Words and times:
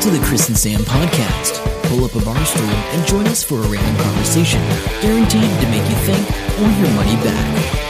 To 0.00 0.08
the 0.08 0.24
Chris 0.24 0.48
and 0.48 0.56
Sam 0.56 0.80
podcast. 0.80 1.62
Pull 1.90 2.06
up 2.06 2.14
a 2.14 2.24
bar 2.24 2.42
stool 2.46 2.64
and 2.64 3.06
join 3.06 3.26
us 3.26 3.42
for 3.42 3.56
a 3.56 3.68
random 3.68 4.02
conversation, 4.02 4.58
guaranteed 5.02 5.42
to 5.42 5.68
make 5.68 5.86
you 5.90 5.96
think 6.06 6.26
or 6.58 6.70
your 6.80 6.88
money 6.94 7.16
back. 7.22 7.80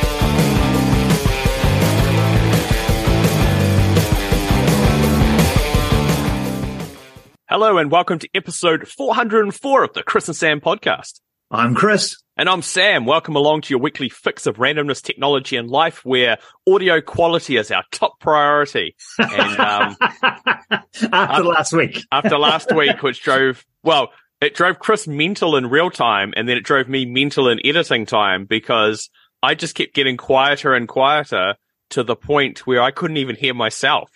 Hello 7.48 7.78
and 7.78 7.92
welcome 7.92 8.18
to 8.18 8.28
episode 8.34 8.88
404 8.88 9.84
of 9.84 9.92
the 9.92 10.02
Chris 10.02 10.26
and 10.26 10.36
Sam 10.36 10.60
podcast. 10.60 11.20
I'm 11.52 11.74
Chris. 11.74 12.16
And 12.36 12.48
I'm 12.48 12.62
Sam. 12.62 13.06
Welcome 13.06 13.34
along 13.34 13.62
to 13.62 13.70
your 13.70 13.80
weekly 13.80 14.08
fix 14.08 14.46
of 14.46 14.58
randomness, 14.58 15.02
technology, 15.02 15.56
and 15.56 15.68
life, 15.68 16.04
where 16.04 16.38
audio 16.68 17.00
quality 17.00 17.56
is 17.56 17.72
our 17.72 17.82
top 17.90 18.20
priority. 18.20 18.94
And 19.18 19.58
um, 19.58 19.96
After 21.12 21.42
last 21.42 21.72
week. 21.72 22.04
after 22.12 22.38
last 22.38 22.72
week, 22.74 23.02
which 23.02 23.22
drove 23.22 23.66
well, 23.82 24.10
it 24.40 24.54
drove 24.54 24.78
Chris 24.78 25.08
mental 25.08 25.56
in 25.56 25.68
real 25.68 25.90
time, 25.90 26.32
and 26.36 26.48
then 26.48 26.56
it 26.56 26.64
drove 26.64 26.88
me 26.88 27.04
mental 27.04 27.48
in 27.48 27.58
editing 27.64 28.06
time 28.06 28.44
because 28.44 29.10
I 29.42 29.56
just 29.56 29.74
kept 29.74 29.92
getting 29.92 30.16
quieter 30.16 30.72
and 30.72 30.86
quieter 30.86 31.56
to 31.90 32.04
the 32.04 32.14
point 32.14 32.60
where 32.60 32.80
I 32.80 32.92
couldn't 32.92 33.16
even 33.16 33.34
hear 33.34 33.54
myself. 33.54 34.08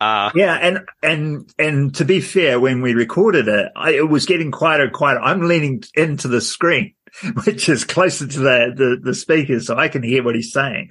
Uh, 0.00 0.30
Yeah, 0.34 0.54
and 0.54 0.80
and 1.02 1.50
and 1.58 1.94
to 1.96 2.04
be 2.04 2.20
fair, 2.20 2.60
when 2.60 2.82
we 2.82 2.94
recorded 2.94 3.48
it, 3.48 3.72
I, 3.74 3.92
it 3.92 4.08
was 4.08 4.26
getting 4.26 4.50
quieter 4.50 4.84
and 4.84 4.92
quieter. 4.92 5.20
I'm 5.20 5.42
leaning 5.42 5.82
into 5.94 6.28
the 6.28 6.40
screen, 6.40 6.94
which 7.44 7.68
is 7.68 7.84
closer 7.84 8.26
to 8.26 8.38
the 8.38 8.72
the, 8.76 9.00
the 9.02 9.14
speakers, 9.14 9.66
so 9.66 9.76
I 9.76 9.88
can 9.88 10.02
hear 10.02 10.22
what 10.22 10.34
he's 10.34 10.52
saying. 10.52 10.90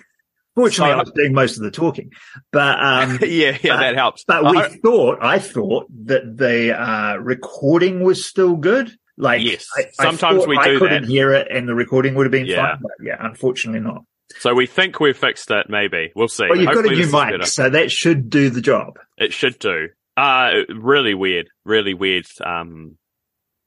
Fortunately, 0.55 0.93
So- 0.93 0.97
I 0.97 1.01
was 1.01 1.11
doing 1.11 1.33
most 1.33 1.57
of 1.57 1.63
the 1.63 1.71
talking, 1.71 2.11
but 2.51 2.79
um, 2.83 3.19
yeah, 3.21 3.57
yeah, 3.61 3.77
that 3.77 3.95
helps. 3.95 4.23
but 4.25 4.43
we 4.49 4.57
I- 4.57 4.69
thought, 4.69 5.19
I 5.21 5.37
thought 5.39 5.85
that 6.05 6.37
the 6.37 6.73
uh, 6.81 7.17
recording 7.17 8.03
was 8.03 8.25
still 8.25 8.55
good. 8.55 8.91
Like, 9.17 9.43
Yes. 9.43 9.67
I, 9.77 9.85
Sometimes 9.93 10.45
we 10.47 10.57
I 10.57 10.77
couldn't 10.77 11.03
that. 11.03 11.07
hear 11.09 11.31
it, 11.33 11.47
and 11.49 11.67
the 11.69 11.75
recording 11.75 12.15
would 12.15 12.25
have 12.25 12.31
been 12.31 12.47
Yeah. 12.47 12.71
fine. 12.71 12.79
But 12.81 12.91
yeah, 13.01 13.15
unfortunately 13.19 13.79
not. 13.81 14.03
So 14.39 14.53
we 14.53 14.67
think 14.67 14.99
we've 14.99 15.17
fixed 15.17 15.51
it. 15.51 15.67
Maybe 15.69 16.11
we'll 16.15 16.27
see. 16.27 16.47
Well, 16.49 16.57
you've 16.57 16.73
got 16.73 16.85
a 16.85 16.89
new 16.89 17.11
mic, 17.11 17.45
so 17.47 17.69
that 17.69 17.91
should 17.91 18.29
do 18.29 18.49
the 18.49 18.61
job. 18.61 18.99
It 19.17 19.33
should 19.33 19.59
do. 19.59 19.89
Uh, 20.17 20.61
really 20.69 21.13
weird, 21.13 21.49
really 21.63 21.93
weird. 21.93 22.25
Um, 22.43 22.97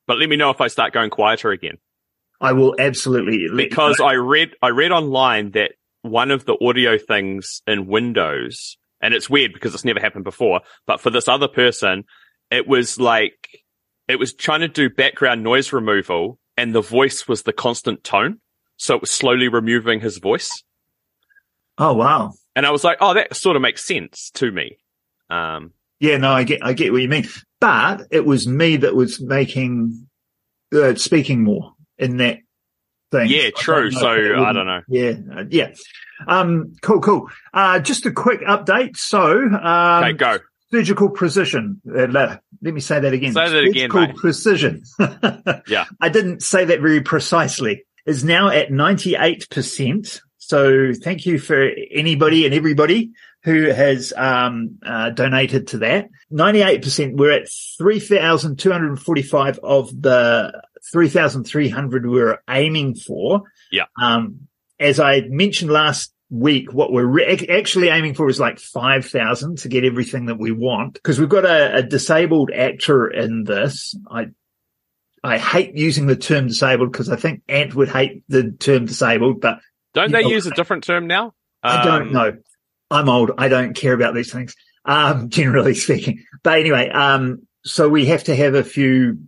but 0.06 0.18
let 0.18 0.28
me 0.28 0.36
know 0.36 0.50
if 0.50 0.60
I 0.60 0.68
start 0.68 0.92
going 0.92 1.10
quieter 1.10 1.50
again 1.50 1.78
I 2.40 2.52
will 2.52 2.74
absolutely 2.78 3.48
because. 3.54 4.00
I 4.00 4.14
read 4.14 4.50
I 4.62 4.68
read 4.68 4.92
online 4.92 5.52
that 5.52 5.72
one 6.02 6.30
of 6.30 6.44
the 6.44 6.56
audio 6.64 6.98
things 6.98 7.62
in 7.66 7.86
Windows, 7.86 8.76
and 9.00 9.12
it's 9.12 9.28
weird 9.28 9.52
because 9.52 9.74
it's 9.74 9.84
never 9.84 10.00
happened 10.00 10.24
before. 10.24 10.60
But 10.86 11.00
for 11.00 11.10
this 11.10 11.28
other 11.28 11.48
person, 11.48 12.04
it 12.50 12.68
was 12.68 13.00
like 13.00 13.48
it 14.06 14.18
was 14.18 14.34
trying 14.34 14.60
to 14.60 14.68
do 14.68 14.88
background 14.88 15.42
noise 15.42 15.72
removal, 15.72 16.38
and 16.56 16.74
the 16.74 16.80
voice 16.80 17.26
was 17.26 17.42
the 17.42 17.52
constant 17.52 18.04
tone, 18.04 18.40
so 18.78 18.94
it 18.94 19.00
was 19.02 19.10
slowly 19.10 19.48
removing 19.48 20.00
his 20.00 20.16
voice. 20.18 20.48
Oh 21.76 21.92
wow. 21.92 22.32
And 22.56 22.64
I 22.66 22.70
was 22.70 22.82
like, 22.82 22.98
oh, 23.00 23.14
that 23.14 23.36
sort 23.36 23.54
of 23.56 23.62
makes 23.62 23.84
sense 23.86 24.30
to 24.34 24.50
me. 24.50 24.78
Um, 25.30 25.72
Yeah, 26.00 26.16
no, 26.16 26.32
I 26.32 26.42
get, 26.44 26.64
I 26.64 26.72
get 26.72 26.92
what 26.92 27.02
you 27.02 27.08
mean. 27.08 27.28
But 27.60 28.02
it 28.10 28.24
was 28.24 28.48
me 28.48 28.76
that 28.78 28.96
was 28.96 29.20
making, 29.20 30.08
uh, 30.74 30.94
speaking 30.96 31.44
more 31.44 31.74
in 31.98 32.16
that 32.16 32.38
thing. 33.12 33.28
yeah, 33.28 33.42
I 33.48 33.50
true. 33.56 33.90
don't 33.90 33.94
know 33.94 34.00
So 34.00 34.44
I 34.44 34.52
don't 34.52 34.66
know. 34.66 34.80
Yeah, 34.88 35.12
uh, 35.36 35.44
yeah. 35.50 35.72
Um, 36.26 36.74
cool, 36.82 37.00
cool. 37.00 37.28
Uh, 37.54 37.78
just 37.78 38.06
a 38.06 38.10
quick 38.10 38.40
update. 38.40 38.96
So, 38.96 39.22
um, 39.40 40.04
Okay, 40.04 40.12
go. 40.14 40.38
surgical 40.72 41.10
precision. 41.10 41.80
Uh, 41.88 42.06
let, 42.08 42.42
me 42.60 42.80
say 42.80 42.98
that 42.98 43.12
again. 43.12 43.32
Say 43.34 43.48
that 43.50 43.64
again, 43.64 43.90
Surgical 43.90 44.00
mate. 44.08 44.16
precision. 44.16 44.82
Yeah. 45.68 45.84
I 46.00 46.08
didn't 46.08 46.42
say 46.42 46.64
that 46.64 46.80
very 46.80 47.02
precisely. 47.02 47.84
Is 48.08 48.24
now 48.24 48.48
at 48.48 48.70
98%. 48.70 50.20
So 50.38 50.92
thank 50.94 51.26
you 51.26 51.38
for 51.38 51.70
anybody 51.90 52.46
and 52.46 52.54
everybody 52.54 53.10
who 53.42 53.64
has 53.64 54.14
um, 54.16 54.78
uh, 54.82 55.10
donated 55.10 55.68
to 55.68 55.78
that. 55.78 56.08
98%. 56.32 57.16
We're 57.16 57.32
at 57.32 57.48
3,245 57.78 59.60
of 59.62 60.02
the 60.02 60.62
3,300 60.90 62.06
we 62.06 62.10
we're 62.10 62.38
aiming 62.48 62.94
for. 62.94 63.42
Yeah. 63.70 63.84
Um, 64.00 64.48
as 64.80 64.98
I 65.00 65.20
mentioned 65.28 65.70
last 65.70 66.12
week, 66.30 66.72
what 66.72 66.92
we're 66.92 67.04
re- 67.04 67.46
actually 67.50 67.88
aiming 67.88 68.14
for 68.14 68.28
is 68.28 68.40
like 68.40 68.58
5,000 68.58 69.58
to 69.58 69.68
get 69.68 69.84
everything 69.84 70.26
that 70.26 70.38
we 70.38 70.50
want 70.50 70.94
because 70.94 71.18
we've 71.18 71.28
got 71.28 71.44
a, 71.44 71.76
a 71.76 71.82
disabled 71.82 72.50
actor 72.54 73.08
in 73.08 73.44
this. 73.44 73.94
I, 74.10 74.28
I 75.24 75.38
hate 75.38 75.76
using 75.76 76.06
the 76.06 76.16
term 76.16 76.46
disabled 76.46 76.92
because 76.92 77.08
I 77.10 77.16
think 77.16 77.42
Ant 77.48 77.74
would 77.74 77.88
hate 77.88 78.22
the 78.28 78.52
term 78.52 78.86
disabled, 78.86 79.40
but 79.40 79.58
Don't 79.94 80.12
they 80.12 80.22
know, 80.22 80.28
use 80.28 80.46
a 80.46 80.50
different 80.52 80.84
term 80.84 81.06
now? 81.06 81.34
I 81.62 81.84
don't 81.84 82.08
Um, 82.08 82.12
know. 82.12 82.32
I'm 82.90 83.08
old. 83.08 83.32
I 83.36 83.48
don't 83.48 83.74
care 83.74 83.92
about 83.92 84.14
these 84.14 84.32
things, 84.32 84.54
um, 84.84 85.28
generally 85.30 85.74
speaking. 85.74 86.24
But 86.42 86.60
anyway, 86.60 86.88
um, 86.88 87.46
so 87.64 87.88
we 87.88 88.06
have 88.06 88.24
to 88.24 88.36
have 88.36 88.54
a 88.54 88.64
few 88.64 89.18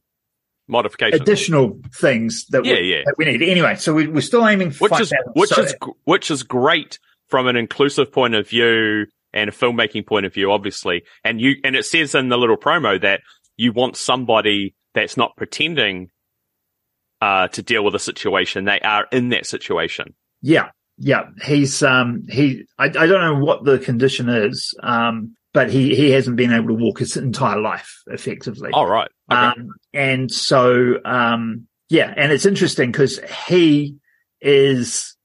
Modifications. 0.69 1.21
additional 1.21 1.81
things 1.95 2.47
that, 2.51 2.65
Yeah, 2.65 2.75
we, 2.75 2.93
yeah. 2.95 3.03
that 3.05 3.15
we 3.19 3.25
need. 3.25 3.43
Anyway, 3.43 3.75
so 3.75 3.93
we, 3.93 4.07
we're 4.07 4.21
still 4.21 4.47
aiming 4.47 4.71
for 4.71 4.89
which 4.89 5.01
is 5.01 5.13
which 5.35 5.51
So- 5.51 5.63
is 5.63 5.75
which 6.05 6.31
is 6.31 6.43
great 6.45 6.99
from 7.29 7.49
an 7.49 7.57
inclusive 7.57 8.13
point 8.13 8.35
of 8.35 8.49
view 8.49 9.07
and 9.33 9.51
a 9.51 9.53
filmmaking 9.53 10.07
point 10.07 10.27
of 10.27 10.33
view, 10.35 10.53
obviously. 10.53 11.03
And 11.25 11.41
you 11.41 11.57
and 11.65 11.75
it 11.75 11.85
says 11.85 12.15
in 12.15 12.29
the 12.29 12.39
little 12.39 12.57
promo 12.57 13.01
that 13.03 13.21
you 13.57 13.73
want 13.73 13.97
somebody 13.97 14.75
that's 14.95 15.17
not 15.17 15.37
pretending 15.37 16.11
uh, 17.21 17.49
to 17.49 17.63
deal 17.63 17.85
with 17.85 17.95
a 17.95 17.99
situation; 17.99 18.65
they 18.65 18.81
are 18.81 19.07
in 19.13 19.31
that 19.31 19.47
situation. 19.47 20.15
Yeah, 20.43 20.71
yeah. 20.99 21.25
He's 21.45 21.83
um 21.83 22.25
he 22.29 22.65
I, 22.79 22.85
I 22.85 23.07
don't 23.07 23.21
know 23.21 23.45
what 23.45 23.65
the 23.65 23.79
condition 23.79 24.29
is, 24.29 24.75
um, 24.83 25.35
but 25.53 25.71
he 25.71 25.95
he 25.95 26.11
hasn't 26.11 26.37
been 26.37 26.53
able 26.53 26.69
to 26.69 26.75
walk 26.75 26.99
his 26.99 27.17
entire 27.17 27.61
life 27.61 28.03
effectively. 28.07 28.71
All 28.73 28.89
right. 28.89 29.11
Okay. 29.31 29.41
Um, 29.41 29.71
and 29.93 30.31
so 30.31 30.97
um 31.05 31.67
yeah, 31.89 32.15
and 32.17 32.31
it's 32.31 32.47
interesting 32.47 32.93
because 32.93 33.19
he 33.49 33.97
is 34.41 35.17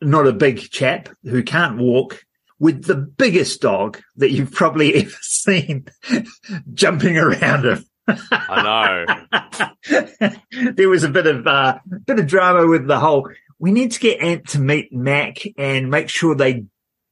not 0.00 0.26
a 0.26 0.32
big 0.32 0.58
chap 0.70 1.08
who 1.24 1.42
can't 1.42 1.78
walk 1.78 2.22
with 2.58 2.84
the 2.84 2.94
biggest 2.96 3.60
dog 3.60 4.00
that 4.16 4.30
you've 4.30 4.52
probably 4.52 4.94
ever 5.02 5.16
seen 5.20 5.86
jumping 6.74 7.16
around 7.16 7.64
him. 7.64 7.84
I 8.08 9.06
know. 9.30 10.30
there 10.74 10.88
was 10.88 11.04
a 11.04 11.08
bit 11.08 11.26
of 11.26 11.46
uh, 11.46 11.78
bit 12.06 12.18
of 12.18 12.26
drama 12.26 12.66
with 12.66 12.86
the 12.86 12.98
whole. 12.98 13.28
We 13.58 13.72
need 13.72 13.92
to 13.92 14.00
get 14.00 14.20
Ant 14.20 14.48
to 14.50 14.60
meet 14.60 14.92
Mac 14.92 15.38
and 15.56 15.90
make 15.90 16.08
sure 16.08 16.34
they 16.34 16.64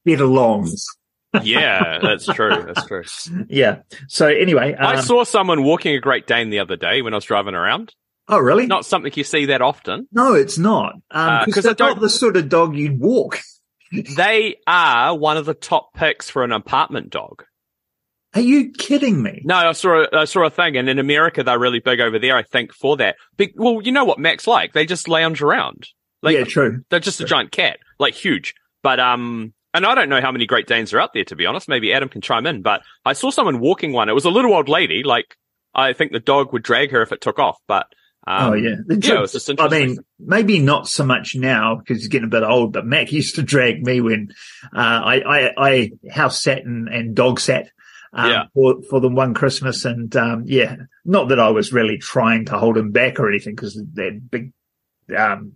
get 0.05 0.19
along. 0.21 0.69
Yeah, 1.43 1.99
that's 2.01 2.25
true. 2.25 2.65
That's 2.65 2.85
true. 2.87 3.03
Yeah. 3.49 3.83
So 4.09 4.27
anyway, 4.27 4.75
I 4.77 4.95
um, 4.95 5.01
saw 5.01 5.23
someone 5.23 5.63
walking 5.63 5.95
a 5.95 5.99
Great 5.99 6.27
Dane 6.27 6.49
the 6.49 6.59
other 6.59 6.75
day 6.75 7.01
when 7.01 7.13
I 7.13 7.17
was 7.17 7.23
driving 7.25 7.55
around. 7.55 7.93
oh 8.27 8.37
really? 8.39 8.67
Not 8.67 8.85
something 8.85 9.11
you 9.15 9.23
see 9.23 9.45
that 9.45 9.61
often. 9.61 10.07
No, 10.11 10.33
it's 10.33 10.57
not. 10.57 10.95
Uh, 11.09 11.45
Because 11.45 11.63
'cause 11.63 11.65
I 11.67 11.73
they're 11.73 11.87
don't- 11.93 12.01
the 12.01 12.09
sort 12.09 12.35
of 12.37 12.49
dog 12.49 12.75
you'd 12.75 12.99
walk. 12.99 13.39
They 14.15 14.55
are 14.65 15.17
one 15.17 15.35
of 15.35 15.45
the 15.45 15.53
top 15.53 15.93
picks 15.93 16.29
for 16.29 16.45
an 16.45 16.53
apartment 16.53 17.09
dog. 17.09 17.43
Are 18.33 18.41
you 18.41 18.71
kidding 18.71 19.21
me? 19.21 19.41
No, 19.43 19.55
I 19.55 19.71
saw 19.73 20.03
a, 20.03 20.19
I 20.19 20.25
saw 20.25 20.45
a 20.45 20.49
thing, 20.49 20.77
and 20.77 20.87
in 20.87 20.99
America 20.99 21.43
they're 21.43 21.59
really 21.59 21.79
big 21.79 21.99
over 21.99 22.17
there. 22.17 22.35
I 22.35 22.43
think 22.43 22.73
for 22.73 22.97
that. 22.97 23.17
Well, 23.55 23.81
you 23.81 23.91
know 23.91 24.05
what 24.05 24.19
Mac's 24.19 24.47
like? 24.47 24.73
They 24.73 24.85
just 24.85 25.09
lounge 25.09 25.41
around. 25.41 25.87
Like 26.21 26.37
yeah, 26.37 26.43
true. 26.43 26.83
they're 26.89 26.99
just 26.99 27.19
a 27.19 27.25
giant 27.25 27.51
cat, 27.51 27.79
like 27.99 28.13
huge. 28.13 28.53
But 28.83 28.99
um, 28.99 29.53
and 29.73 29.85
I 29.85 29.95
don't 29.95 30.09
know 30.09 30.21
how 30.21 30.31
many 30.31 30.45
Great 30.45 30.67
Danes 30.67 30.93
are 30.93 30.99
out 30.99 31.13
there 31.13 31.25
to 31.25 31.35
be 31.35 31.45
honest. 31.45 31.67
Maybe 31.67 31.93
Adam 31.93 32.09
can 32.09 32.21
chime 32.21 32.45
in. 32.45 32.61
But 32.61 32.83
I 33.05 33.13
saw 33.13 33.31
someone 33.31 33.59
walking 33.59 33.91
one. 33.91 34.07
It 34.07 34.13
was 34.13 34.25
a 34.25 34.29
little 34.29 34.53
old 34.53 34.69
lady. 34.69 35.03
Like 35.03 35.35
I 35.73 35.93
think 35.93 36.11
the 36.11 36.19
dog 36.19 36.53
would 36.53 36.63
drag 36.63 36.91
her 36.91 37.01
if 37.01 37.11
it 37.11 37.21
took 37.21 37.39
off. 37.39 37.57
But 37.67 37.87
um, 38.27 38.51
oh 38.51 38.53
yeah. 38.53 38.75
Yeah, 38.87 39.15
it 39.15 39.21
was 39.21 39.31
just 39.33 39.49
I 39.59 39.67
mean, 39.67 39.97
maybe 40.19 40.59
not 40.59 40.87
so 40.87 41.03
much 41.03 41.35
now 41.35 41.75
because 41.75 41.97
he's 41.97 42.07
getting 42.07 42.27
a 42.27 42.29
bit 42.29 42.43
old, 42.43 42.71
but 42.71 42.85
Mac 42.85 43.11
used 43.11 43.35
to 43.35 43.41
drag 43.41 43.83
me 43.83 43.99
when 43.99 44.29
uh, 44.75 44.79
I, 44.79 45.21
I, 45.21 45.51
I 45.57 45.91
house 46.09 46.41
sat 46.41 46.63
and, 46.63 46.87
and 46.87 47.15
dog 47.15 47.39
sat 47.39 47.71
um, 48.13 48.29
Yeah. 48.29 48.43
for, 48.53 48.81
for 48.89 48.99
the 48.99 49.09
one 49.09 49.33
Christmas. 49.33 49.85
And 49.85 50.15
um, 50.15 50.43
yeah, 50.47 50.75
not 51.05 51.29
that 51.29 51.39
I 51.39 51.49
was 51.49 51.73
really 51.73 51.97
trying 51.97 52.45
to 52.45 52.57
hold 52.57 52.77
him 52.77 52.91
back 52.91 53.19
or 53.19 53.29
anything 53.29 53.55
because 53.55 53.75
that 53.93 54.21
big 54.29 54.53
um, 55.15 55.53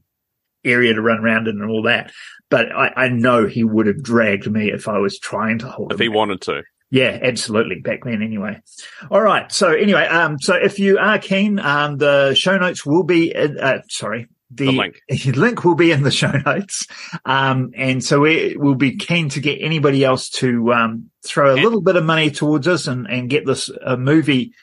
area 0.63 0.93
to 0.93 1.01
run 1.01 1.19
around 1.19 1.47
in 1.47 1.61
and 1.61 1.69
all 1.69 1.83
that. 1.83 2.11
But 2.49 2.71
I, 2.71 2.91
I 2.95 3.07
know 3.09 3.47
he 3.47 3.63
would 3.63 3.87
have 3.87 4.03
dragged 4.03 4.49
me 4.49 4.71
if 4.71 4.87
I 4.87 4.99
was 4.99 5.19
trying 5.19 5.59
to 5.59 5.67
hold 5.67 5.91
if 5.91 5.99
him 5.99 6.03
he 6.03 6.07
back. 6.09 6.15
wanted 6.15 6.41
to. 6.41 6.63
Yeah, 6.91 7.17
absolutely. 7.21 7.79
Back 7.81 8.03
then 8.05 8.21
anyway. 8.21 8.61
All 9.09 9.21
right. 9.21 9.51
So 9.51 9.71
anyway, 9.73 10.05
um, 10.05 10.39
so 10.39 10.53
if 10.53 10.77
you 10.79 10.97
are 10.99 11.17
keen, 11.17 11.59
um, 11.59 11.97
the 11.97 12.35
show 12.35 12.57
notes 12.57 12.85
will 12.85 13.03
be, 13.03 13.33
in, 13.35 13.59
uh, 13.59 13.79
sorry, 13.89 14.27
the, 14.51 14.65
The 14.67 14.71
link. 14.71 15.01
link 15.35 15.63
will 15.63 15.75
be 15.75 15.91
in 15.91 16.03
the 16.03 16.11
show 16.11 16.31
notes. 16.45 16.87
Um, 17.25 17.71
and 17.75 18.03
so 18.03 18.19
we 18.21 18.55
will 18.57 18.75
be 18.75 18.95
keen 18.97 19.29
to 19.29 19.39
get 19.39 19.57
anybody 19.61 20.03
else 20.03 20.29
to, 20.31 20.71
um, 20.73 21.09
throw 21.25 21.51
a 21.51 21.53
And- 21.55 21.63
little 21.63 21.81
bit 21.81 21.95
of 21.95 22.05
money 22.05 22.29
towards 22.31 22.67
us 22.67 22.87
and, 22.87 23.07
and 23.07 23.29
get 23.29 23.45
this 23.45 23.69
uh, 23.83 23.95
movie 23.97 24.53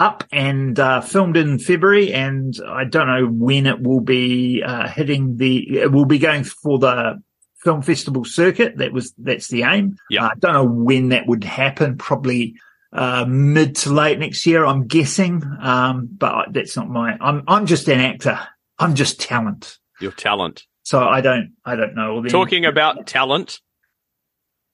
up 0.00 0.24
and 0.32 0.78
uh, 0.80 1.00
filmed 1.00 1.36
in 1.36 1.60
February, 1.60 2.12
and 2.12 2.58
I 2.66 2.82
don't 2.84 3.06
know 3.06 3.26
when 3.26 3.66
it 3.66 3.80
will 3.82 4.00
be 4.00 4.60
uh, 4.60 4.88
hitting 4.88 5.36
the. 5.36 5.78
It 5.78 5.92
will 5.92 6.06
be 6.06 6.18
going 6.18 6.42
for 6.42 6.78
the 6.80 7.22
film 7.62 7.82
festival 7.82 8.24
circuit. 8.24 8.78
That 8.78 8.92
was 8.92 9.14
that's 9.16 9.46
the 9.46 9.62
aim. 9.62 9.96
Yeah. 10.10 10.24
I 10.26 10.32
don't 10.36 10.54
know 10.54 10.64
when 10.66 11.10
that 11.10 11.28
would 11.28 11.44
happen. 11.44 11.98
Probably 11.98 12.56
uh, 12.92 13.26
mid 13.28 13.76
to 13.76 13.92
late 13.92 14.18
next 14.18 14.44
year. 14.44 14.64
I'm 14.66 14.88
guessing, 14.88 15.40
um, 15.60 16.08
but 16.10 16.52
that's 16.52 16.76
not 16.76 16.88
my. 16.90 17.16
I'm 17.20 17.44
I'm 17.46 17.66
just 17.66 17.86
an 17.88 18.00
actor. 18.00 18.40
I'm 18.78 18.94
just 18.94 19.20
talent. 19.20 19.78
Your 20.00 20.12
talent. 20.12 20.64
So 20.82 21.00
I 21.02 21.20
don't 21.20 21.52
I 21.64 21.76
don't 21.76 21.94
know. 21.94 22.12
all 22.12 22.22
the- 22.22 22.28
Talking 22.30 22.64
about 22.64 23.06
talent, 23.06 23.60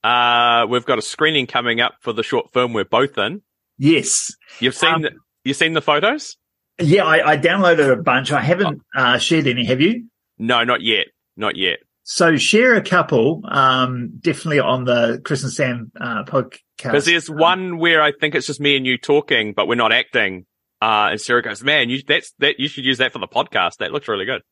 uh, 0.05 0.67
we've 0.69 0.85
got 0.87 0.99
a 0.99 1.03
screening 1.03 1.47
coming 1.47 1.81
up 1.81 1.95
for 2.01 2.13
the 2.13 2.23
short 2.23 2.53
film 2.53 2.73
we're 2.73 2.85
both 2.85 3.19
in. 3.19 3.43
yes. 3.79 4.31
You've 4.61 4.75
seen 4.75 4.95
Um, 4.95 5.03
the, 5.03 5.11
you 5.45 5.55
seen 5.55 5.73
the 5.73 5.83
photos? 5.83 6.37
Yeah, 6.81 7.05
I, 7.05 7.33
I 7.33 7.37
downloaded 7.37 7.91
a 7.93 7.97
bunch. 8.03 8.31
I 8.33 8.41
haven't 8.41 8.81
uh, 8.97 9.19
shared 9.19 9.47
any. 9.49 9.65
Have 9.67 9.81
you? 9.81 10.05
No, 10.39 10.63
not 10.65 10.81
yet. 10.81 11.09
Not 11.37 11.57
yet. 11.57 11.81
So 12.05 12.37
share 12.37 12.75
a 12.75 12.81
couple, 12.83 13.43
um, 13.51 14.13
definitely 14.21 14.61
on 14.61 14.85
the 14.85 15.21
Chris 15.25 15.43
and 15.43 15.53
Sam 15.53 15.93
uh, 16.01 16.23
podcast. 16.25 16.61
Because 16.79 17.05
there's 17.05 17.29
one 17.29 17.79
where 17.79 18.01
I 18.01 18.13
think 18.13 18.35
it's 18.35 18.47
just 18.47 18.61
me 18.61 18.77
and 18.77 18.87
you 18.87 18.97
talking, 18.97 19.53
but 19.53 19.67
we're 19.69 19.75
not 19.75 19.93
acting. 19.93 20.47
Uh, 20.81 21.09
and 21.13 21.21
Sarah 21.21 21.43
goes, 21.43 21.63
"Man, 21.63 21.91
you 21.91 22.03
that's 22.07 22.33
that 22.39 22.61
you 22.61 22.69
should 22.69 22.85
use 22.85 22.99
that 22.99 23.13
for 23.13 23.19
the 23.19 23.29
podcast. 23.29 23.79
That 23.79 23.93
looks 23.93 24.09
really 24.09 24.25
good." 24.25 24.43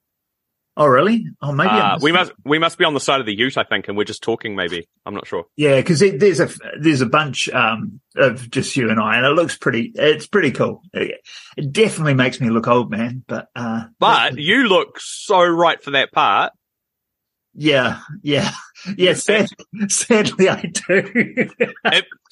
Oh, 0.78 0.84
really? 0.86 1.24
Oh, 1.40 1.52
maybe 1.52 1.70
Uh, 1.70 1.98
we 2.02 2.12
must 2.12 2.32
we 2.44 2.58
must 2.58 2.76
be 2.76 2.84
on 2.84 2.92
the 2.92 3.00
side 3.00 3.20
of 3.20 3.24
the 3.26 3.34
Ute, 3.34 3.56
I 3.56 3.64
think, 3.64 3.88
and 3.88 3.96
we're 3.96 4.04
just 4.04 4.22
talking. 4.22 4.54
Maybe 4.54 4.86
I'm 5.06 5.14
not 5.14 5.26
sure. 5.26 5.44
Yeah, 5.56 5.76
because 5.76 6.00
there's 6.00 6.38
a 6.40 6.50
there's 6.78 7.00
a 7.00 7.06
bunch 7.06 7.48
um, 7.48 8.00
of 8.14 8.50
just 8.50 8.76
you 8.76 8.90
and 8.90 9.00
I, 9.00 9.16
and 9.16 9.24
it 9.24 9.30
looks 9.30 9.56
pretty. 9.56 9.92
It's 9.94 10.26
pretty 10.26 10.50
cool. 10.50 10.82
It 10.92 11.20
it 11.56 11.72
definitely 11.72 12.12
makes 12.14 12.42
me 12.42 12.50
look 12.50 12.68
old, 12.68 12.90
man. 12.90 13.24
But 13.26 13.46
uh, 13.56 13.84
But 13.98 14.36
you 14.38 14.68
look 14.68 14.98
so 15.00 15.42
right 15.42 15.82
for 15.82 15.92
that 15.92 16.12
part. 16.12 16.52
yeah, 17.54 18.00
yeah, 18.22 18.50
yeah. 18.98 19.14
Sad, 19.14 19.48
sadly, 19.88 20.50
I 20.50 20.60
do. 20.88 21.48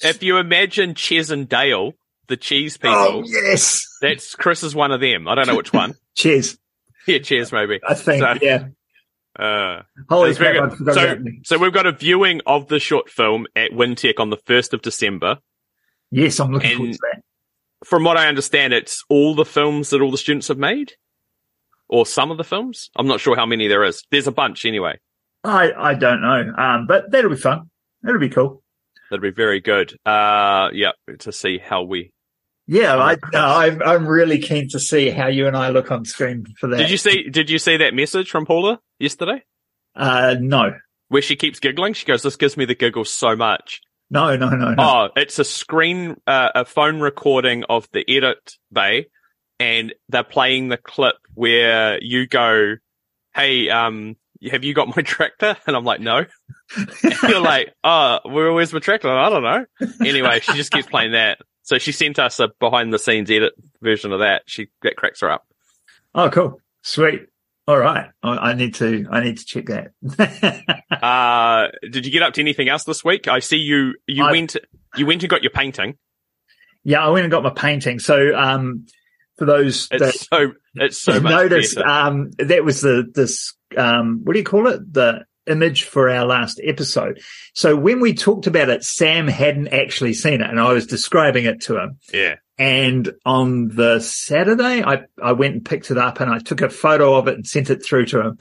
If 0.01 0.21
you 0.21 0.37
imagine 0.37 0.93
Ches 0.93 1.31
and 1.31 1.49
Dale, 1.49 1.93
the 2.27 2.37
cheese 2.37 2.77
people, 2.77 2.95
oh 2.97 3.23
yes. 3.25 3.85
that's 4.01 4.35
Chris 4.35 4.63
is 4.63 4.75
one 4.75 4.91
of 4.91 5.01
them. 5.01 5.27
I 5.27 5.35
don't 5.35 5.47
know 5.47 5.55
which 5.55 5.73
one. 5.73 5.95
Cheers. 6.15 6.57
yeah, 7.07 7.19
Ches 7.19 7.51
maybe. 7.51 7.79
I 7.87 7.93
think. 7.93 8.21
So- 8.23 8.37
yeah. 8.41 8.67
Uh, 9.37 9.81
Holy 10.07 10.33
crap! 10.33 10.71
So, 10.93 11.17
so 11.43 11.57
we've 11.57 11.73
got 11.73 11.85
a 11.85 11.91
viewing 11.91 12.39
of 12.45 12.69
the 12.69 12.79
short 12.79 13.09
film 13.09 13.47
at 13.53 13.71
Wintec 13.71 14.17
on 14.17 14.29
the 14.29 14.37
1st 14.37 14.71
of 14.71 14.81
December. 14.81 15.39
Yes, 16.09 16.39
I'm 16.39 16.53
looking 16.53 16.69
and- 16.69 16.77
forward 16.77 16.93
to 16.93 16.99
that. 17.13 17.21
From 17.83 18.05
what 18.05 18.15
I 18.17 18.27
understand, 18.27 18.73
it's 18.73 19.03
all 19.09 19.35
the 19.35 19.43
films 19.43 19.89
that 19.89 20.01
all 20.01 20.09
the 20.09 20.17
students 20.17 20.47
have 20.47 20.57
made. 20.57 20.93
Or 21.87 22.05
some 22.05 22.31
of 22.31 22.37
the 22.37 22.43
films. 22.43 22.89
I'm 22.95 23.05
not 23.07 23.19
sure 23.19 23.35
how 23.35 23.45
many 23.45 23.67
there 23.67 23.83
is. 23.83 24.03
There's 24.09 24.25
a 24.25 24.31
bunch 24.31 24.65
anyway. 24.65 24.97
I 25.43 25.71
I 25.73 25.93
don't 25.93 26.21
know, 26.21 26.53
um, 26.57 26.87
but 26.87 27.11
that'll 27.11 27.29
be 27.29 27.35
fun. 27.35 27.69
That'll 28.01 28.19
be 28.19 28.29
cool. 28.29 28.63
That'd 29.11 29.21
be 29.21 29.29
very 29.31 29.59
good. 29.59 29.93
Uh, 30.05 30.69
yeah, 30.73 30.93
to 31.19 31.31
see 31.31 31.59
how 31.59 31.83
we. 31.83 32.11
Yeah, 32.67 32.95
I, 32.97 33.17
no, 33.31 33.45
I'm 33.45 33.81
I'm 33.83 34.07
really 34.07 34.39
keen 34.39 34.67
to 34.69 34.79
see 34.79 35.09
how 35.11 35.27
you 35.27 35.47
and 35.47 35.55
I 35.55 35.69
look 35.69 35.91
on 35.91 36.03
screen 36.05 36.45
for 36.59 36.67
that. 36.67 36.77
Did 36.77 36.89
you 36.89 36.97
see, 36.97 37.29
did 37.29 37.49
you 37.49 37.59
see 37.59 37.77
that 37.77 37.93
message 37.93 38.29
from 38.31 38.45
Paula 38.45 38.79
yesterday? 38.99 39.43
Uh, 39.95 40.35
no, 40.39 40.73
Where 41.09 41.21
she 41.21 41.35
keeps 41.35 41.59
giggling? 41.59 41.93
She 41.93 42.05
goes, 42.05 42.23
this 42.23 42.35
gives 42.35 42.57
me 42.57 42.65
the 42.65 42.75
giggles 42.75 43.13
so 43.13 43.35
much. 43.35 43.81
no, 44.09 44.35
no, 44.35 44.49
no, 44.49 44.73
no. 44.73 44.75
Oh, 44.77 45.09
it's 45.15 45.37
a 45.39 45.43
screen, 45.45 46.15
uh, 46.27 46.49
a 46.55 46.65
phone 46.65 46.99
recording 47.01 47.63
of 47.69 47.87
the 47.93 48.03
edit 48.09 48.53
bay, 48.73 49.07
and 49.59 49.93
they're 50.09 50.23
playing 50.23 50.69
the 50.69 50.77
clip 50.77 51.15
where 51.33 51.99
you 52.03 52.27
go, 52.27 52.75
"Hey, 53.35 53.69
um, 53.69 54.15
have 54.51 54.63
you 54.63 54.73
got 54.73 54.87
my 54.95 55.01
tractor?" 55.05 55.55
And 55.67 55.75
I'm 55.75 55.85
like, 55.85 56.01
"No." 56.01 56.25
You're 57.23 57.39
like, 57.41 57.73
"Oh, 57.83 58.19
where, 58.25 58.51
where's 58.51 58.73
my 58.73 58.79
tractor?" 58.79 59.09
I 59.09 59.29
don't 59.29 59.43
know. 59.43 59.65
Anyway, 60.05 60.39
she 60.41 60.53
just 60.53 60.71
keeps 60.71 60.87
playing 60.87 61.11
that. 61.11 61.37
So 61.65 61.77
she 61.79 61.91
sent 61.91 62.17
us 62.19 62.39
a 62.39 62.49
behind 62.59 62.93
the 62.93 62.99
scenes 62.99 63.29
edit 63.29 63.53
version 63.81 64.11
of 64.13 64.19
that. 64.19 64.43
She 64.45 64.69
that 64.83 64.95
cracks 64.95 65.21
her 65.21 65.29
up. 65.31 65.45
Oh, 66.13 66.29
cool, 66.29 66.61
sweet. 66.83 67.27
All 67.67 67.77
right, 67.79 68.09
I, 68.21 68.29
I 68.29 68.53
need 68.53 68.75
to 68.75 69.07
I 69.11 69.21
need 69.23 69.39
to 69.39 69.45
check 69.45 69.65
that. 69.67 69.91
Uh, 71.05 71.67
did 71.91 72.05
you 72.05 72.11
get 72.11 72.23
up 72.23 72.33
to 72.33 72.41
anything 72.41 72.69
else 72.69 72.83
this 72.83 73.03
week? 73.03 73.27
I 73.27 73.39
see 73.39 73.57
you. 73.57 73.95
You 74.07 74.23
I- 74.25 74.31
went. 74.31 74.55
You 74.95 75.05
went 75.05 75.21
and 75.23 75.29
got 75.29 75.43
your 75.43 75.51
painting. 75.51 75.97
yeah, 76.83 77.05
I 77.05 77.09
went 77.09 77.25
and 77.25 77.31
got 77.31 77.43
my 77.43 77.49
painting. 77.51 77.99
So, 77.99 78.35
um, 78.35 78.85
for 79.37 79.45
those 79.45 79.87
that 79.89 80.13
so. 80.15 80.53
It's 80.75 80.97
so 80.97 81.19
much 81.19 81.31
noticed, 81.31 81.77
um, 81.77 82.31
that 82.39 82.63
was 82.63 82.81
the 82.81 83.05
this 83.13 83.53
um, 83.77 84.21
what 84.23 84.33
do 84.33 84.39
you 84.39 84.45
call 84.45 84.67
it? 84.67 84.93
The 84.93 85.25
image 85.47 85.83
for 85.83 86.09
our 86.09 86.25
last 86.25 86.59
episode. 86.63 87.21
So 87.53 87.75
when 87.75 87.99
we 87.99 88.13
talked 88.13 88.47
about 88.47 88.69
it, 88.69 88.83
Sam 88.83 89.27
hadn't 89.27 89.69
actually 89.69 90.13
seen 90.13 90.41
it, 90.41 90.49
and 90.49 90.59
I 90.59 90.73
was 90.73 90.87
describing 90.87 91.45
it 91.45 91.61
to 91.61 91.79
him. 91.79 91.99
yeah. 92.13 92.35
And 92.57 93.11
on 93.25 93.67
the 93.67 93.99
Saturday, 93.99 94.81
I, 94.81 95.03
I 95.21 95.33
went 95.33 95.55
and 95.55 95.65
picked 95.65 95.91
it 95.91 95.97
up 95.97 96.21
and 96.21 96.31
I 96.31 96.39
took 96.39 96.61
a 96.61 96.69
photo 96.69 97.15
of 97.15 97.27
it 97.27 97.35
and 97.35 97.45
sent 97.45 97.69
it 97.69 97.83
through 97.83 98.05
to 98.05 98.21
him. 98.21 98.37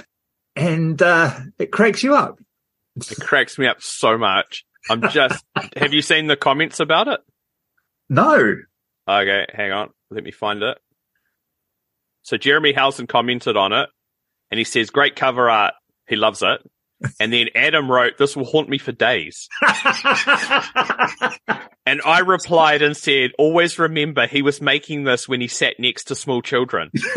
And, 0.55 1.03
uh, 1.03 1.37
it 1.59 1.73
cracks 1.73 2.05
you 2.05 2.15
up. 2.15 2.39
It 2.95 3.19
cracks 3.21 3.59
me 3.59 3.67
up 3.67 3.83
so 3.83 4.17
much. 4.17 4.65
I'm 4.89 5.09
just. 5.11 5.45
have 5.77 5.93
you 5.93 6.03
seen 6.03 6.27
the 6.27 6.37
comments 6.37 6.81
about 6.81 7.09
it? 7.09 7.21
No. 8.09 8.57
Okay, 9.09 9.47
hang 9.53 9.73
on. 9.73 9.91
Let 10.11 10.25
me 10.25 10.31
find 10.31 10.63
it. 10.63 10.79
So 12.23 12.37
Jeremy 12.37 12.73
Howson 12.73 13.07
commented 13.07 13.57
on 13.57 13.73
it, 13.73 13.89
and 14.51 14.59
he 14.59 14.65
says, 14.65 14.91
"Great 14.91 15.17
cover 15.17 15.51
art. 15.51 15.75
He 16.07 16.17
loves 16.17 16.43
it." 16.43 16.61
And 17.21 17.33
then 17.33 17.49
Adam 17.55 17.91
wrote, 17.91 18.19
"This 18.19 18.37
will 18.37 18.45
haunt 18.45 18.69
me 18.69 18.79
for 18.79 18.93
days." 18.93 19.49
And 21.87 22.01
I 22.07 22.21
replied 22.21 22.81
and 22.81 22.97
said, 22.97 23.33
"Always 23.39 23.79
remember, 23.79 24.27
he 24.27 24.41
was 24.41 24.63
making 24.63 25.05
this 25.05 25.29
when 25.29 25.43
he 25.43 25.49
sat 25.49 25.79
next 25.79 26.05
to 26.05 26.15
small 26.15 26.41
children." 26.41 26.91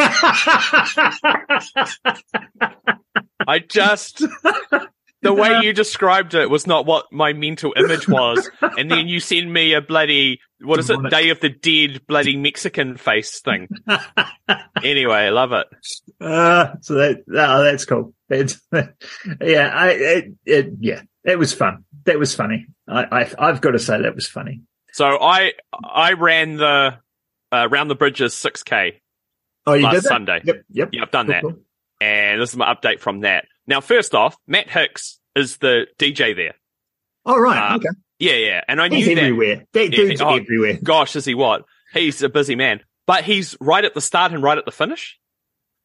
I 3.48 3.60
just. 3.66 4.24
The 5.28 5.42
way 5.42 5.60
you 5.64 5.74
described 5.74 6.34
it 6.34 6.50
was 6.50 6.66
not 6.68 6.86
what 6.86 7.06
my 7.12 7.34
mental 7.34 7.74
image 7.78 8.08
was. 8.08 8.50
And 8.78 8.92
then 8.92 9.08
you 9.08 9.20
send 9.20 9.52
me 9.52 9.74
a 9.74 9.82
bloody, 9.82 10.40
what 10.62 10.80
is 10.80 10.90
it? 10.90 10.98
Day 11.10 11.30
of 11.30 11.40
the 11.40 11.50
Dead 11.50 12.02
bloody 12.08 12.38
Mexican 12.38 12.96
face 12.98 13.40
thing. 13.42 13.68
anyway, 14.84 15.16
I 15.16 15.30
love 15.30 15.52
it. 15.54 15.68
uh, 16.22 16.76
so 16.82 16.94
that, 16.96 17.24
oh, 17.30 17.64
that's 17.64 17.86
cool. 17.86 18.14
It's, 18.30 18.60
yeah, 19.42 19.72
I, 19.74 19.88
it, 19.90 20.26
it, 20.46 20.68
yeah, 20.80 21.02
it 21.24 21.40
was 21.40 21.54
fun. 21.54 21.86
That 22.06 22.20
was 22.20 22.36
funny. 22.36 22.68
I, 22.88 23.04
I, 23.24 23.34
I've 23.50 23.62
got 23.62 23.72
to 23.72 23.80
say 23.80 24.02
that 24.02 24.16
was 24.16 24.28
funny. 24.28 24.62
So 24.94 25.06
I, 25.06 25.54
I 25.84 26.14
ran 26.14 26.58
the, 26.58 27.00
uh, 27.52 27.68
round 27.70 27.90
the 27.90 27.96
bridges 27.96 28.34
6k 28.34 29.00
Oh, 29.66 29.74
you 29.74 29.84
last 29.84 29.94
did 29.96 30.04
that? 30.04 30.08
Sunday. 30.08 30.42
Yep. 30.46 30.62
Yep. 30.72 30.90
Yeah, 30.94 31.02
I've 31.02 31.12
done 31.12 31.26
Cool, 31.26 31.34
that. 31.34 31.42
cool. 31.42 31.54
And 32.00 32.42
this 32.42 32.52
is 32.52 32.58
my 32.58 32.74
update 32.74 33.00
from 33.00 33.22
that. 33.22 33.46
Now, 33.66 33.82
first 33.82 34.16
off, 34.16 34.38
Matt 34.48 34.70
Hicks 34.70 35.17
is 35.38 35.58
the 35.58 35.88
DJ 35.98 36.36
there. 36.36 36.56
Oh, 37.26 37.38
right. 37.40 37.72
Uh, 37.74 37.76
okay. 37.78 37.90
Yeah, 38.20 38.34
yeah. 38.36 38.62
And 38.68 38.82
I 38.82 38.88
knew 38.88 38.98
He's 38.98 39.06
that. 39.08 39.18
everywhere. 39.20 39.66
That 39.74 39.84
Yeah, 39.92 39.98
dude's 39.98 40.22
oh, 40.22 40.36
everywhere. 40.36 40.80
gosh, 40.84 41.16
is 41.16 41.26
he 41.26 41.34
what? 41.36 41.66
He's 41.94 42.22
a 42.24 42.30
busy 42.30 42.56
man. 42.56 42.82
But 43.06 43.24
he's 43.24 43.56
right 43.62 43.84
at 43.86 43.94
the 43.94 44.02
start 44.02 44.32
and 44.34 44.42
right 44.44 44.58
at 44.58 44.66
the 44.66 44.72
finish. 44.72 45.18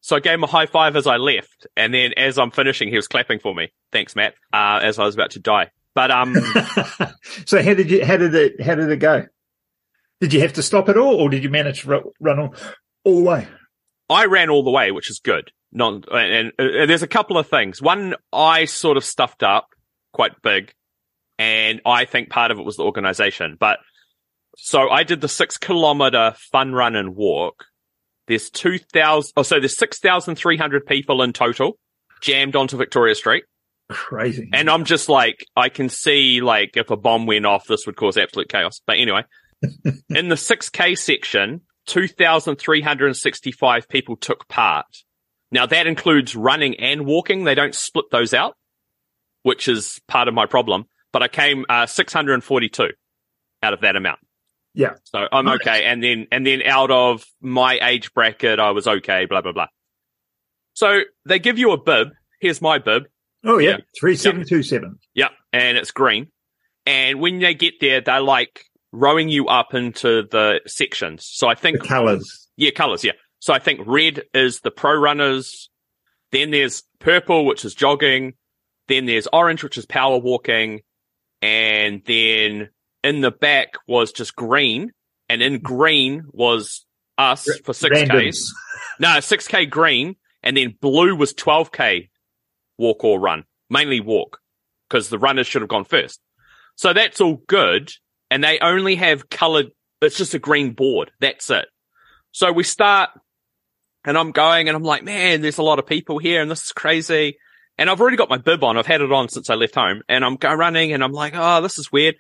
So 0.01 0.17
I 0.17 0.21
gave 0.21 0.35
him 0.35 0.43
a 0.45 0.49
high 0.49 0.67
five 0.67 0.97
as 0.97 1.07
I 1.07 1.17
left. 1.17 1.67
And 1.77 1.95
then 1.95 2.13
as 2.17 2.39
I'm 2.39 2.51
finishing, 2.51 2.89
he 2.89 2.97
was 2.97 3.07
clapping 3.07 3.39
for 3.39 3.55
me. 3.55 3.73
Thanks, 3.93 4.17
Matt. 4.17 4.35
Uh, 4.53 4.81
as 4.83 4.99
I 4.99 5.05
was 5.05 5.15
about 5.15 5.33
to 5.33 5.41
die. 5.41 5.71
But, 5.95 6.11
um, 6.11 6.35
so 7.47 7.63
how 7.63 7.75
did 7.75 7.91
you, 7.91 8.05
how 8.05 8.17
did 8.17 8.35
it, 8.35 8.61
how 8.61 8.75
did 8.75 8.91
it 8.91 8.97
go? 8.97 9.27
Did 10.21 10.33
you 10.33 10.41
have 10.41 10.55
to 10.55 10.63
stop 10.63 10.89
at 10.89 10.97
all 10.97 11.15
or 11.17 11.29
did 11.29 11.45
you 11.45 11.51
manage 11.51 11.83
to 11.83 12.13
run 12.21 12.39
all, 12.41 12.55
all 13.05 13.17
the 13.19 13.25
way? 13.31 13.49
I 14.09 14.25
ran 14.27 14.51
all 14.51 14.63
the 14.65 14.71
way, 14.71 14.91
which 14.91 15.11
is 15.11 15.21
good. 15.21 15.51
Non, 15.73 16.05
and, 16.11 16.53
and 16.59 16.59
uh, 16.59 16.87
there's 16.87 17.03
a 17.03 17.09
couple 17.09 17.39
of 17.39 17.49
things. 17.49 17.81
One, 17.81 18.15
I 18.33 18.67
sort 18.67 18.97
of 18.97 19.05
stuffed 19.05 19.43
up 19.43 19.69
quite 20.13 20.41
big. 20.43 20.73
And 21.39 21.81
I 21.85 22.05
think 22.05 22.31
part 22.31 22.51
of 22.51 22.59
it 22.59 22.65
was 22.65 22.77
the 22.77 22.85
organization. 22.85 23.57
But 23.59 23.79
so 24.57 24.91
I 24.91 25.03
did 25.03 25.21
the 25.21 25.29
six 25.29 25.57
kilometer 25.57 26.35
fun 26.53 26.73
run 26.73 26.95
and 26.95 27.17
walk. 27.17 27.65
There's 28.29 28.51
2,000, 28.51 29.33
oh, 29.37 29.43
so 29.43 29.59
there's 29.59 29.77
6,300 29.77 30.87
people 30.87 31.23
in 31.23 31.33
total 31.33 31.79
jammed 32.21 32.55
onto 32.55 32.77
Victoria 32.77 33.15
Street. 33.15 33.45
Crazy. 33.91 34.49
And 34.53 34.71
I'm 34.71 34.85
just 34.85 35.09
like, 35.09 35.45
I 35.57 35.69
can 35.69 35.89
see 35.89 36.41
like 36.41 36.77
if 36.77 36.91
a 36.91 36.97
bomb 36.97 37.27
went 37.27 37.47
off, 37.47 37.67
this 37.67 37.87
would 37.87 37.97
cause 37.97 38.17
absolute 38.17 38.49
chaos. 38.49 38.81
But 38.87 38.99
anyway, 38.99 39.25
in 40.09 40.29
the 40.29 40.37
6K 40.37 40.97
section, 40.97 41.63
2,365 41.87 43.89
people 43.89 44.17
took 44.17 44.47
part. 44.49 44.87
Now 45.53 45.67
that 45.67 45.87
includes 45.87 46.35
running 46.35 46.81
and 46.81 47.07
walking. 47.07 47.45
They 47.45 47.55
don't 47.55 47.75
split 47.75 48.07
those 48.11 48.35
out, 48.35 48.57
which 49.45 49.69
is 49.69 50.01
part 50.09 50.27
of 50.27 50.35
my 50.35 50.47
problem. 50.47 50.87
But 51.13 51.23
I 51.23 51.29
came 51.29 51.65
uh, 51.69 51.87
642 51.87 52.89
out 53.63 53.73
of 53.75 53.81
that 53.83 53.95
amount. 53.97 54.19
Yeah. 54.75 54.95
So 55.05 55.29
I'm 55.31 55.45
Nice. 55.45 55.61
okay. 55.61 55.85
And 55.85 56.03
then, 56.03 56.27
and 56.33 56.47
then 56.47 56.63
out 56.63 56.91
of 56.91 57.25
my 57.43 57.79
age 57.83 58.15
bracket, 58.15 58.59
I 58.59 58.71
was 58.71 58.87
okay, 58.89 59.27
blah, 59.27 59.43
blah, 59.43 59.53
blah. 59.53 59.67
So 60.75 61.01
they 61.27 61.39
give 61.39 61.59
you 61.59 61.73
a 61.73 61.77
bib. 61.79 62.09
Here's 62.41 62.63
my 62.63 62.79
bib. 62.79 63.05
Oh 63.45 63.59
yeah, 63.59 63.71
Yeah. 63.71 63.77
three 63.99 64.17
seven 64.17 64.47
two 64.47 64.63
seven. 64.63 64.99
Yep. 65.15 65.33
And 65.53 65.77
it's 65.77 65.91
green. 65.91 66.29
And 66.87 67.21
when 67.21 67.41
they 67.41 67.55
get 67.55 67.75
there, 67.81 68.01
they're 68.01 68.21
like 68.23 68.65
rowing 68.93 69.29
you 69.29 69.49
up 69.49 69.75
into 69.75 70.23
the 70.31 70.61
sections. 70.67 71.27
So 71.27 71.49
I 71.49 71.55
The 71.55 71.61
think, 71.61 71.85
colours. 71.87 72.49
yeah, 72.57 72.71
colors. 72.71 73.05
Yeah. 73.05 73.13
So 73.43 73.53
I 73.53 73.59
think 73.59 73.81
red 73.87 74.23
is 74.33 74.61
the 74.61 74.71
pro 74.71 74.95
runners. 74.95 75.69
Then 76.31 76.53
there's 76.53 76.85
purple, 77.01 77.45
which 77.45 77.65
is 77.65 77.75
jogging. 77.75 78.35
Then 78.87 79.07
there's 79.07 79.27
orange, 79.33 79.65
which 79.65 79.77
is 79.77 79.85
power 79.85 80.17
walking. 80.17 80.83
And 81.43 82.03
then 82.07 82.69
in 83.03 83.21
the 83.21 83.33
back 83.33 83.75
was 83.89 84.13
just 84.13 84.37
green. 84.37 84.93
And 85.29 85.43
in 85.43 85.59
green 85.59 86.23
was 86.31 86.87
us 87.19 87.49
for 87.65 87.75
six 87.75 88.03
Ks. 88.03 88.09
Randoms. 88.09 88.39
No, 89.01 89.09
6K 89.09 89.69
green. 89.69 90.15
And 90.45 90.57
then 90.57 90.77
blue 90.81 91.17
was 91.17 91.35
12K 91.35 92.11
walk 92.79 93.03
or 93.03 93.19
run, 93.19 93.43
mainly 93.69 93.99
walk, 93.99 94.39
because 94.89 95.09
the 95.09 95.19
runners 95.19 95.49
should 95.49 95.63
have 95.63 95.69
gone 95.69 95.85
first. 95.85 96.21
So 96.77 96.93
that's 96.93 97.21
all 97.21 97.43
good. 97.49 97.91
And 98.31 98.45
they 98.45 98.61
only 98.61 98.95
have 98.95 99.29
colored, 99.29 99.73
it's 100.01 100.17
just 100.17 100.35
a 100.35 100.39
green 100.39 100.75
board. 100.75 101.11
That's 101.19 101.51
it. 101.51 101.67
So 102.31 102.53
we 102.53 102.63
start 102.63 103.11
and 104.05 104.19
I'm 104.19 104.33
going 104.33 104.69
and 104.69 104.77
I'm 104.77 104.83
like, 104.83 105.05
man, 105.05 105.43
there's 105.43 105.59
a 105.59 105.63
lot 105.63 105.79
of 105.79 105.87
people 105.87 106.19
here 106.19 106.43
and 106.43 106.51
this 106.51 106.65
is 106.65 106.73
crazy. 106.73 107.39
And 107.79 107.89
I've 107.89 108.01
already 108.01 108.17
got 108.17 108.29
my 108.29 108.39
bib 108.39 108.63
on. 108.65 108.77
I've 108.77 108.87
had 108.87 109.01
it 109.01 109.13
on 109.13 109.29
since 109.29 109.49
I 109.49 109.55
left 109.55 109.75
home 109.75 110.03
and 110.09 110.25
I'm 110.25 110.37
go 110.37 110.53
running 110.53 110.93
and 110.93 111.03
I'm 111.03 111.13
like, 111.13 111.35
oh, 111.35 111.61
this 111.63 111.79
is 111.79 111.91
weird. 111.91 112.17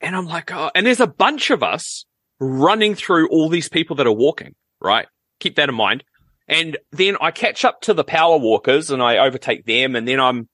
And 0.00 0.16
I'm 0.16 0.26
like, 0.26 0.52
oh, 0.52 0.70
and 0.74 0.86
there's 0.86 1.00
a 1.00 1.06
bunch 1.06 1.50
of 1.50 1.62
us 1.62 2.06
running 2.38 2.94
through 2.94 3.28
all 3.28 3.48
these 3.48 3.68
people 3.68 3.96
that 3.96 4.06
are 4.06 4.12
walking, 4.12 4.54
right? 4.80 5.06
Keep 5.38 5.56
that 5.56 5.68
in 5.68 5.74
mind. 5.74 6.04
And 6.48 6.78
then 6.90 7.16
I 7.20 7.30
catch 7.30 7.64
up 7.64 7.82
to 7.82 7.94
the 7.94 8.02
power 8.02 8.36
walkers 8.38 8.90
and 8.90 9.02
I 9.02 9.18
overtake 9.18 9.64
them 9.66 9.94
and 9.94 10.08
then 10.08 10.18
I'm 10.18 10.48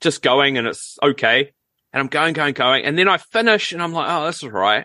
just 0.00 0.20
going 0.20 0.58
and 0.58 0.66
it's 0.66 0.98
okay. 1.02 1.52
And 1.92 2.00
I'm 2.00 2.08
going, 2.08 2.34
going, 2.34 2.52
going. 2.52 2.84
And 2.84 2.98
then 2.98 3.08
I 3.08 3.16
finish 3.16 3.72
and 3.72 3.82
I'm 3.82 3.92
like, 3.92 4.10
oh, 4.10 4.26
this 4.26 4.42
is 4.42 4.50
right. 4.50 4.84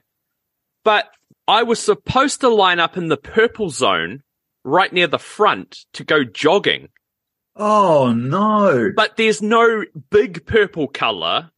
But 0.86 1.10
I 1.48 1.63
was 1.63 1.80
supposed 1.80 2.42
to 2.42 2.50
line 2.50 2.80
up 2.80 2.96
in 2.96 3.10
the 3.10 3.18
purple 3.18 3.70
zone 3.70 4.24
right 4.63 4.91
near 4.91 5.08
the 5.08 5.20
front 5.20 5.86
to 5.93 6.03
go 6.03 6.24
jogging, 6.24 6.89
Oh 7.55 8.13
no. 8.13 8.91
but 8.96 9.17
there's 9.17 9.41
no 9.41 9.84
big 10.10 10.46
purple 10.46 10.88
color. 10.88 11.51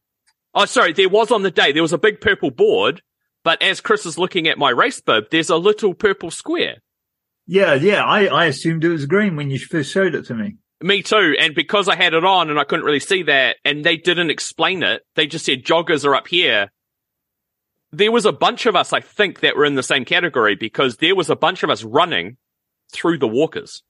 Oh, 0.54 0.64
sorry. 0.64 0.92
There 0.92 1.08
was 1.08 1.30
on 1.30 1.42
the 1.42 1.50
day. 1.50 1.72
There 1.72 1.82
was 1.82 1.92
a 1.92 1.98
big 1.98 2.20
purple 2.20 2.50
board, 2.50 3.02
but 3.44 3.62
as 3.62 3.80
Chris 3.80 4.06
is 4.06 4.18
looking 4.18 4.48
at 4.48 4.58
my 4.58 4.70
race 4.70 5.00
bib, 5.00 5.24
there's 5.30 5.50
a 5.50 5.56
little 5.56 5.94
purple 5.94 6.30
square. 6.30 6.76
Yeah, 7.46 7.74
yeah. 7.74 8.04
I, 8.04 8.26
I 8.26 8.44
assumed 8.46 8.84
it 8.84 8.88
was 8.88 9.06
green 9.06 9.36
when 9.36 9.50
you 9.50 9.58
first 9.58 9.92
showed 9.92 10.14
it 10.14 10.26
to 10.26 10.34
me. 10.34 10.56
Me 10.82 11.02
too. 11.02 11.34
And 11.38 11.54
because 11.54 11.88
I 11.88 11.96
had 11.96 12.12
it 12.14 12.24
on 12.24 12.50
and 12.50 12.58
I 12.58 12.64
couldn't 12.64 12.84
really 12.84 13.00
see 13.00 13.22
that 13.24 13.56
and 13.64 13.84
they 13.84 13.96
didn't 13.96 14.30
explain 14.30 14.82
it, 14.82 15.02
they 15.14 15.26
just 15.26 15.44
said 15.46 15.64
joggers 15.64 16.04
are 16.04 16.14
up 16.14 16.26
here. 16.28 16.70
There 17.92 18.12
was 18.12 18.26
a 18.26 18.32
bunch 18.32 18.66
of 18.66 18.76
us, 18.76 18.92
I 18.92 19.00
think, 19.00 19.40
that 19.40 19.56
were 19.56 19.64
in 19.64 19.74
the 19.74 19.82
same 19.82 20.04
category 20.04 20.54
because 20.56 20.96
there 20.96 21.14
was 21.14 21.30
a 21.30 21.36
bunch 21.36 21.62
of 21.62 21.70
us 21.70 21.84
running 21.84 22.36
through 22.92 23.18
the 23.18 23.28
walkers. 23.28 23.82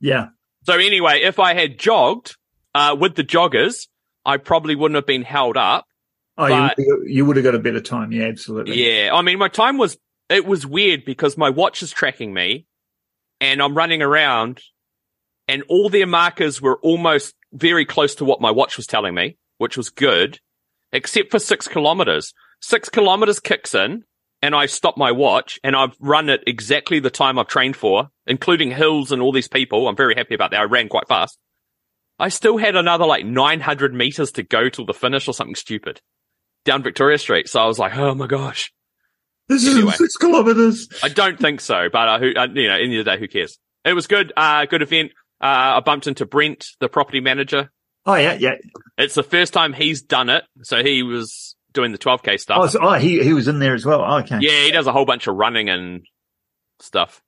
Yeah. 0.00 0.28
So 0.64 0.74
anyway, 0.74 1.22
if 1.22 1.38
I 1.38 1.54
had 1.54 1.78
jogged, 1.78 2.36
uh, 2.74 2.96
with 2.98 3.14
the 3.14 3.24
joggers, 3.24 3.88
I 4.24 4.36
probably 4.36 4.74
wouldn't 4.74 4.96
have 4.96 5.06
been 5.06 5.22
held 5.22 5.56
up. 5.56 5.86
Oh, 6.36 6.48
But- 6.48 6.78
you, 6.78 7.04
you 7.06 7.24
would 7.24 7.36
have 7.36 7.44
got 7.44 7.54
a 7.54 7.58
better 7.58 7.80
time. 7.80 8.12
Yeah, 8.12 8.24
absolutely. 8.26 8.82
Yeah. 8.84 9.10
I 9.14 9.22
mean, 9.22 9.38
my 9.38 9.48
time 9.48 9.78
was, 9.78 9.96
it 10.28 10.46
was 10.46 10.66
weird 10.66 11.04
because 11.04 11.36
my 11.36 11.50
watch 11.50 11.82
is 11.82 11.90
tracking 11.90 12.32
me 12.32 12.66
and 13.40 13.62
I'm 13.62 13.76
running 13.76 14.02
around 14.02 14.60
and 15.48 15.62
all 15.68 15.88
their 15.88 16.06
markers 16.06 16.60
were 16.60 16.76
almost 16.82 17.34
very 17.52 17.86
close 17.86 18.14
to 18.16 18.24
what 18.24 18.40
my 18.40 18.50
watch 18.50 18.76
was 18.76 18.86
telling 18.86 19.14
me, 19.14 19.38
which 19.56 19.76
was 19.76 19.88
good, 19.88 20.38
except 20.92 21.30
for 21.30 21.38
six 21.38 21.66
kilometers. 21.66 22.34
Six 22.60 22.88
kilometers 22.88 23.40
kicks 23.40 23.74
in 23.74 24.04
and 24.42 24.54
I 24.54 24.66
stop 24.66 24.96
my 24.96 25.12
watch 25.12 25.58
and 25.64 25.74
I've 25.74 25.96
run 26.00 26.28
it 26.28 26.42
exactly 26.46 27.00
the 27.00 27.10
time 27.10 27.38
I've 27.38 27.48
trained 27.48 27.76
for, 27.76 28.08
including 28.26 28.70
hills 28.70 29.12
and 29.12 29.20
all 29.22 29.32
these 29.32 29.48
people. 29.48 29.88
I'm 29.88 29.96
very 29.96 30.14
happy 30.14 30.34
about 30.34 30.50
that. 30.52 30.60
I 30.60 30.64
ran 30.64 30.88
quite 30.88 31.08
fast. 31.08 31.38
I 32.18 32.28
still 32.30 32.56
had 32.58 32.74
another 32.76 33.06
like 33.06 33.24
900 33.24 33.94
meters 33.94 34.32
to 34.32 34.42
go 34.42 34.68
till 34.68 34.86
the 34.86 34.94
finish 34.94 35.28
or 35.28 35.34
something 35.34 35.54
stupid 35.54 36.00
down 36.64 36.82
Victoria 36.82 37.18
Street. 37.18 37.48
So 37.48 37.60
I 37.60 37.66
was 37.66 37.78
like, 37.78 37.96
oh 37.96 38.14
my 38.14 38.26
gosh. 38.26 38.72
This 39.48 39.66
Anyway. 39.66 39.92
is 39.92 39.98
six 39.98 40.16
kilometers. 40.16 40.88
I 41.02 41.08
don't 41.08 41.38
think 41.38 41.60
so, 41.60 41.88
but 41.90 42.08
uh, 42.08 42.18
who, 42.18 42.32
uh, 42.36 42.48
you 42.52 42.68
know, 42.68 42.74
end 42.76 42.92
of 42.94 43.04
the 43.04 43.10
day, 43.12 43.18
who 43.18 43.28
cares? 43.28 43.58
It 43.84 43.94
was 43.94 44.06
good. 44.06 44.32
Uh, 44.36 44.66
good 44.66 44.82
event. 44.82 45.12
Uh, 45.40 45.78
I 45.78 45.80
bumped 45.80 46.06
into 46.06 46.26
Brent, 46.26 46.66
the 46.80 46.88
property 46.88 47.20
manager. 47.20 47.70
Oh 48.04 48.14
yeah, 48.16 48.34
yeah. 48.34 48.54
It's 48.98 49.14
the 49.14 49.22
first 49.22 49.52
time 49.52 49.72
he's 49.72 50.02
done 50.02 50.28
it. 50.28 50.44
So 50.62 50.82
he 50.82 51.02
was 51.02 51.47
doing 51.72 51.92
the 51.92 51.98
12k 51.98 52.38
stuff. 52.38 52.58
Oh, 52.60 52.66
so, 52.66 52.78
oh 52.80 52.94
he 52.94 53.22
he 53.22 53.32
was 53.32 53.48
in 53.48 53.58
there 53.58 53.74
as 53.74 53.84
well. 53.84 54.02
Oh, 54.06 54.18
okay. 54.18 54.38
yeah, 54.40 54.64
he 54.64 54.70
does 54.70 54.86
a 54.86 54.92
whole 54.92 55.04
bunch 55.04 55.26
of 55.26 55.36
running 55.36 55.68
and 55.68 56.06
stuff. 56.80 57.22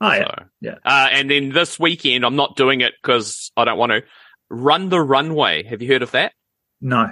Oh 0.00 0.12
yeah. 0.12 0.24
So, 0.24 0.44
yeah. 0.60 0.74
Uh, 0.84 1.08
and 1.12 1.30
then 1.30 1.50
this 1.50 1.78
weekend, 1.78 2.24
I'm 2.24 2.36
not 2.36 2.56
doing 2.56 2.80
it 2.80 2.92
because 3.02 3.50
I 3.56 3.64
don't 3.64 3.78
want 3.78 3.92
to. 3.92 4.02
Run 4.48 4.90
the 4.90 5.00
runway. 5.00 5.64
Have 5.64 5.82
you 5.82 5.88
heard 5.88 6.02
of 6.02 6.12
that? 6.12 6.32
No. 6.80 7.10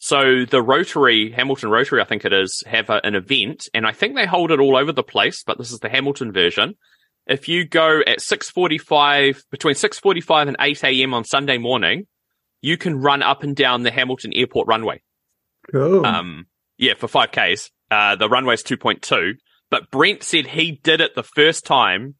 So 0.00 0.44
the 0.44 0.62
Rotary, 0.62 1.30
Hamilton 1.30 1.70
Rotary, 1.70 2.00
I 2.00 2.04
think 2.04 2.24
it 2.24 2.32
is, 2.32 2.62
have 2.66 2.88
a, 2.88 3.00
an 3.04 3.14
event, 3.14 3.68
and 3.74 3.86
I 3.86 3.92
think 3.92 4.14
they 4.14 4.26
hold 4.26 4.50
it 4.50 4.60
all 4.60 4.76
over 4.76 4.92
the 4.92 5.02
place, 5.02 5.42
but 5.44 5.58
this 5.58 5.72
is 5.72 5.80
the 5.80 5.88
Hamilton 5.88 6.32
version. 6.32 6.74
If 7.26 7.48
you 7.48 7.66
go 7.66 8.00
at 8.06 8.20
6.45, 8.20 9.42
between 9.50 9.74
6.45 9.74 10.48
and 10.48 10.56
8 10.58 10.84
a.m. 10.84 11.14
on 11.14 11.24
Sunday 11.24 11.58
morning, 11.58 12.06
you 12.62 12.78
can 12.78 12.96
run 12.96 13.22
up 13.22 13.42
and 13.42 13.54
down 13.54 13.82
the 13.82 13.90
Hamilton 13.90 14.32
Airport 14.34 14.68
runway. 14.68 15.02
Cool. 15.70 16.04
Um, 16.04 16.46
yeah, 16.76 16.94
for 16.94 17.08
5Ks. 17.08 17.70
Uh, 17.90 18.16
the 18.16 18.28
runway's 18.28 18.62
2.2, 18.62 19.34
but 19.70 19.90
Brent 19.90 20.22
said 20.22 20.46
he 20.46 20.72
did 20.72 21.00
it 21.00 21.14
the 21.14 21.22
first 21.22 21.64
time 21.64 22.16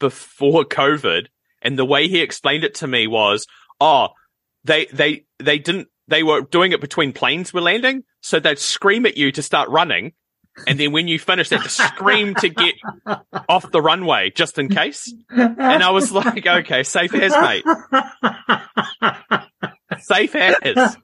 before 0.00 0.64
COVID, 0.64 1.26
and 1.60 1.78
the 1.78 1.84
way 1.84 2.08
he 2.08 2.20
explained 2.20 2.64
it 2.64 2.74
to 2.76 2.86
me 2.86 3.06
was, 3.06 3.46
oh, 3.80 4.08
they, 4.64 4.86
they, 4.86 5.26
they 5.38 5.58
didn't, 5.58 5.88
they 6.08 6.22
were 6.22 6.40
doing 6.40 6.72
it 6.72 6.80
between 6.80 7.12
planes 7.12 7.52
were 7.52 7.60
landing, 7.60 8.04
so 8.20 8.40
they'd 8.40 8.58
scream 8.58 9.04
at 9.04 9.16
you 9.16 9.30
to 9.32 9.42
start 9.42 9.68
running, 9.68 10.12
and 10.66 10.78
then 10.78 10.92
when 10.92 11.08
you 11.08 11.18
finish, 11.18 11.48
they'd 11.48 11.60
scream 11.62 12.34
to 12.36 12.48
get 12.48 12.74
off 13.48 13.70
the 13.70 13.80
runway 13.80 14.30
just 14.30 14.58
in 14.58 14.68
case. 14.68 15.12
And 15.30 15.82
I 15.82 15.90
was 15.90 16.12
like, 16.12 16.46
okay, 16.46 16.82
safe 16.82 17.14
as, 17.14 17.32
mate. 17.32 17.64
Safe 20.00 20.34
as. 20.34 20.96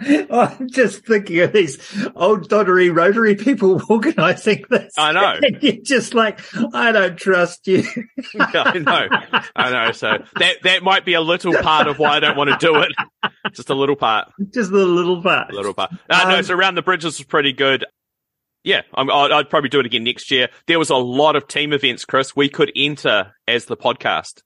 I'm 0.30 0.68
just 0.68 1.06
thinking 1.06 1.40
of 1.40 1.52
these 1.52 1.78
old 2.14 2.48
doddery 2.48 2.94
rotary 2.94 3.34
people 3.34 3.80
organising 3.88 4.64
this. 4.70 4.92
I 4.96 5.12
know. 5.12 5.38
And 5.42 5.62
you're 5.62 5.82
just 5.82 6.14
like, 6.14 6.40
I 6.74 6.92
don't 6.92 7.16
trust 7.16 7.66
you. 7.66 7.84
I 8.38 8.78
know. 8.78 9.08
I 9.56 9.70
know. 9.70 9.92
So 9.92 10.18
that, 10.36 10.62
that 10.62 10.82
might 10.82 11.04
be 11.04 11.14
a 11.14 11.20
little 11.20 11.54
part 11.54 11.86
of 11.86 11.98
why 11.98 12.16
I 12.16 12.20
don't 12.20 12.36
want 12.36 12.50
to 12.50 12.56
do 12.66 12.76
it. 12.76 12.92
Just 13.52 13.70
a 13.70 13.74
little 13.74 13.96
part. 13.96 14.32
just 14.52 14.70
a 14.70 14.74
little 14.74 15.22
part. 15.22 15.50
A 15.50 15.54
little 15.54 15.74
part. 15.74 15.92
Uh, 16.08 16.24
no, 16.28 16.36
Um, 16.38 16.42
so 16.42 16.54
around 16.54 16.74
the 16.76 16.82
bridges 16.82 17.18
was 17.18 17.26
pretty 17.26 17.52
good. 17.52 17.84
Yeah, 18.62 18.82
I'm, 18.94 19.10
I'd, 19.10 19.32
I'd 19.32 19.50
probably 19.50 19.70
do 19.70 19.80
it 19.80 19.86
again 19.86 20.04
next 20.04 20.30
year. 20.30 20.48
There 20.66 20.78
was 20.78 20.90
a 20.90 20.96
lot 20.96 21.34
of 21.36 21.48
team 21.48 21.72
events, 21.72 22.04
Chris. 22.04 22.36
We 22.36 22.48
could 22.50 22.70
enter 22.76 23.34
as 23.48 23.64
the 23.64 23.76
podcast. 23.76 24.42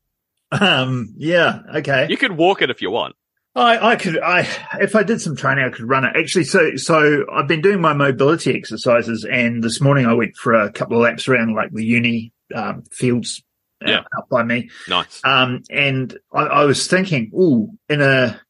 Um, 0.53 1.15
yeah, 1.17 1.61
okay. 1.77 2.07
You 2.09 2.17
could 2.17 2.33
walk 2.33 2.63
it 2.63 2.71
if 2.71 2.81
you 2.81 2.91
want. 2.91 3.17
I, 3.57 3.91
I 3.93 3.97
could, 3.97 4.21
I, 4.21 4.41
if 4.81 4.97
I 4.97 5.05
did 5.05 5.21
some 5.21 5.37
training, 5.37 5.65
I 5.65 5.71
could 5.71 5.89
run 5.89 6.05
it. 6.05 6.17
Actually, 6.17 6.45
so, 6.45 6.75
so 6.77 7.25
I've 7.33 7.47
been 7.47 7.61
doing 7.61 7.81
my 7.81 7.93
mobility 7.93 8.57
exercises 8.57 9.25
and 9.25 9.63
this 9.63 9.81
morning 9.81 10.07
I 10.07 10.15
went 10.15 10.37
for 10.37 10.55
a 10.55 10.73
couple 10.73 10.97
of 10.97 11.03
laps 11.05 11.29
around 11.29 11.55
like 11.55 11.71
the 11.73 11.85
uni, 11.85 12.33
um, 12.55 12.83
fields 12.91 13.43
uh, 13.87 13.91
Yeah. 13.91 14.01
out 14.17 14.29
by 14.29 14.43
me. 14.43 14.71
Nice. 14.89 15.21
Um, 15.25 15.63
and 15.71 16.19
I, 16.33 16.41
I 16.43 16.65
was 16.65 16.87
thinking, 16.89 17.31
ooh, 17.33 17.71
in 17.89 18.01
a, 18.01 18.41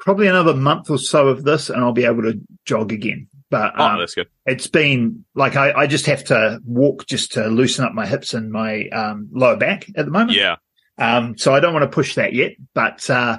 probably 0.00 0.26
another 0.28 0.54
month 0.54 0.90
or 0.90 0.98
so 0.98 1.28
of 1.28 1.42
this 1.44 1.70
and 1.70 1.82
I'll 1.82 1.92
be 1.92 2.04
able 2.04 2.22
to 2.22 2.38
jog 2.66 2.92
again. 2.92 3.28
But, 3.48 3.72
Oh, 3.78 3.84
um, 3.86 3.98
that's 4.00 4.14
good. 4.14 4.28
it's 4.44 4.66
been 4.66 5.24
like, 5.34 5.56
I, 5.56 5.72
I 5.72 5.86
just 5.86 6.06
have 6.06 6.24
to 6.24 6.60
walk 6.64 7.06
just 7.06 7.32
to 7.32 7.46
loosen 7.46 7.86
up 7.86 7.92
my 7.94 8.04
hips 8.06 8.34
and 8.34 8.52
my, 8.52 8.88
um, 8.90 9.30
lower 9.32 9.56
back 9.56 9.86
at 9.96 10.04
the 10.04 10.10
moment. 10.10 10.32
Yeah. 10.32 10.56
Um, 10.98 11.38
so 11.38 11.54
I 11.54 11.60
don't 11.60 11.72
want 11.72 11.84
to 11.84 11.94
push 11.94 12.16
that 12.16 12.34
yet, 12.34 12.52
but, 12.74 13.08
uh, 13.08 13.38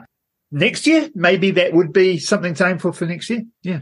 next 0.52 0.88
year, 0.88 1.10
maybe 1.16 1.52
that 1.52 1.74
would 1.74 1.94
be 1.94 2.18
something 2.18 2.54
to 2.56 2.68
aim 2.68 2.78
for 2.80 2.94
for 2.94 3.06
next 3.06 3.30
year. 3.30 3.44
Yeah. 3.64 3.82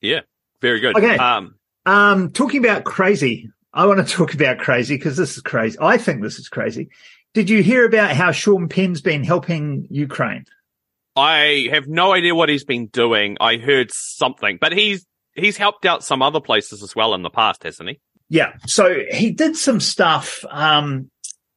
Yeah. 0.00 0.20
Very 0.60 0.80
good. 0.80 0.96
Okay. 0.96 1.16
Um, 1.16 1.56
Um, 1.84 2.30
talking 2.30 2.64
about 2.64 2.84
crazy, 2.84 3.50
I 3.72 3.86
want 3.86 4.06
to 4.06 4.14
talk 4.16 4.34
about 4.34 4.58
crazy 4.58 4.96
because 4.96 5.16
this 5.16 5.36
is 5.36 5.42
crazy. 5.42 5.76
I 5.80 5.98
think 5.98 6.22
this 6.22 6.38
is 6.38 6.48
crazy. 6.48 6.90
Did 7.34 7.48
you 7.48 7.62
hear 7.62 7.86
about 7.86 8.14
how 8.14 8.30
Sean 8.30 8.68
Penn's 8.68 9.00
been 9.00 9.24
helping 9.24 9.86
Ukraine? 9.90 10.44
I 11.16 11.68
have 11.70 11.88
no 11.88 12.12
idea 12.12 12.34
what 12.34 12.48
he's 12.48 12.64
been 12.64 12.86
doing. 12.86 13.36
I 13.40 13.56
heard 13.56 13.90
something, 13.90 14.58
but 14.60 14.72
he's, 14.72 15.06
he's 15.34 15.56
helped 15.56 15.84
out 15.86 16.04
some 16.04 16.22
other 16.22 16.40
places 16.40 16.82
as 16.82 16.94
well 16.94 17.14
in 17.14 17.22
the 17.22 17.30
past, 17.30 17.62
hasn't 17.64 17.88
he? 17.88 18.00
Yeah. 18.28 18.54
So 18.66 18.98
he 19.10 19.30
did 19.30 19.56
some 19.56 19.80
stuff, 19.80 20.44
um, 20.48 21.10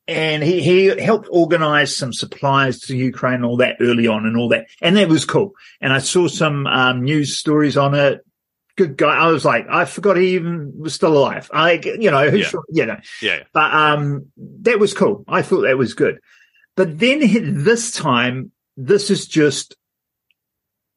and 0.07 0.43
he, 0.43 0.61
he 0.61 0.85
helped 1.01 1.27
organize 1.31 1.95
some 1.95 2.13
supplies 2.13 2.79
to 2.81 2.95
Ukraine, 2.97 3.35
and 3.35 3.45
all 3.45 3.57
that 3.57 3.77
early 3.79 4.07
on 4.07 4.25
and 4.25 4.37
all 4.37 4.49
that. 4.49 4.67
And 4.81 4.95
that 4.97 5.09
was 5.09 5.25
cool. 5.25 5.53
And 5.81 5.91
I 5.91 5.99
saw 5.99 6.27
some, 6.27 6.67
um, 6.67 7.03
news 7.03 7.37
stories 7.37 7.75
on 7.77 7.95
it. 7.95 8.21
Good 8.77 8.97
guy. 8.97 9.15
I 9.15 9.27
was 9.27 9.45
like, 9.45 9.65
I 9.69 9.85
forgot 9.85 10.17
he 10.17 10.35
even 10.35 10.73
was 10.77 10.93
still 10.93 11.17
alive. 11.17 11.49
I, 11.53 11.73
you 11.83 12.11
know, 12.11 12.29
who's, 12.29 12.53
Yeah. 12.53 12.59
you 12.69 12.85
know, 12.85 12.97
Yeah. 13.21 13.43
but, 13.53 13.73
um, 13.73 14.27
that 14.61 14.79
was 14.79 14.93
cool. 14.93 15.23
I 15.27 15.41
thought 15.41 15.61
that 15.61 15.77
was 15.77 15.93
good. 15.93 16.19
But 16.75 16.99
then 16.99 17.19
this 17.63 17.91
time, 17.91 18.51
this 18.77 19.09
is 19.09 19.27
just, 19.27 19.75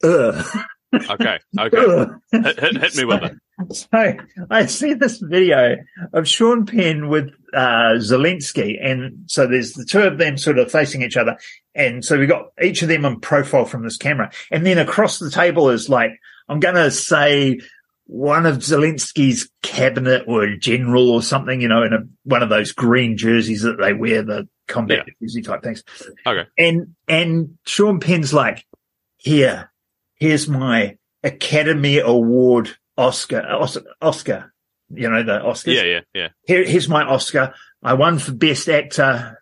ugh. 0.03 0.45
Okay. 0.95 1.39
Okay. 1.59 2.07
hit, 2.33 2.61
hit, 2.61 2.77
hit 2.79 2.97
me 2.97 3.05
with 3.05 3.23
it. 3.23 3.33
So 3.75 4.15
I 4.51 4.67
see 4.67 4.95
this 4.95 5.19
video 5.19 5.77
of 6.13 6.29
Sean 6.29 6.65
Penn 6.65 7.09
with 7.09 7.31
uh, 7.53 7.99
Zelensky, 7.99 8.79
and 8.81 9.25
so 9.27 9.47
there's 9.47 9.73
the 9.73 9.85
two 9.85 10.01
of 10.01 10.19
them 10.19 10.39
sort 10.39 10.59
of 10.59 10.71
facing 10.71 11.03
each 11.03 11.17
other, 11.17 11.37
and 11.75 12.05
so 12.05 12.19
we've 12.19 12.29
got 12.29 12.53
each 12.63 12.83
of 12.83 12.89
them 12.89 13.05
on 13.05 13.21
profile 13.21 13.65
from 13.65 13.83
this 13.83 13.97
camera, 13.97 14.31
and 14.51 14.65
then 14.65 14.79
across 14.79 15.19
the 15.19 15.31
table 15.31 15.71
is 15.71 15.89
like 15.89 16.13
I'm 16.49 16.61
going 16.61 16.77
to 16.77 16.91
say 16.91 17.61
one 18.09 18.47
of 18.47 18.57
Zelensky's 18.57 19.51
cabinet 19.63 20.25
or 20.27 20.57
general 20.57 21.11
or 21.11 21.23
something, 21.23 21.61
you 21.61 21.69
know, 21.69 21.83
in 21.83 21.93
a, 21.93 21.99
one 22.25 22.43
of 22.43 22.49
those 22.49 22.73
green 22.73 23.19
jerseys 23.19 23.63
that 23.63 23.79
they 23.79 23.93
wear, 23.93 24.23
the 24.23 24.49
combat 24.67 25.05
jersey 25.21 25.43
type 25.43 25.63
things. 25.63 25.85
Okay. 26.27 26.49
And 26.57 26.95
and 27.07 27.59
Sean 27.67 28.01
Penn's 28.01 28.33
like, 28.33 28.65
here, 29.19 29.71
here's 30.19 30.49
my 30.49 30.97
Academy 31.23 31.99
Award 31.99 32.77
Oscar, 32.97 33.43
Oscar, 34.01 34.53
you 34.91 35.09
know, 35.09 35.23
the 35.23 35.39
Oscars. 35.39 35.75
Yeah. 35.75 35.83
Yeah. 35.83 36.01
Yeah. 36.15 36.29
Here, 36.47 36.65
here's 36.65 36.89
my 36.89 37.05
Oscar. 37.05 37.55
I 37.83 37.95
won 37.95 38.19
for 38.19 38.33
Best 38.33 38.69
Actor 38.69 39.41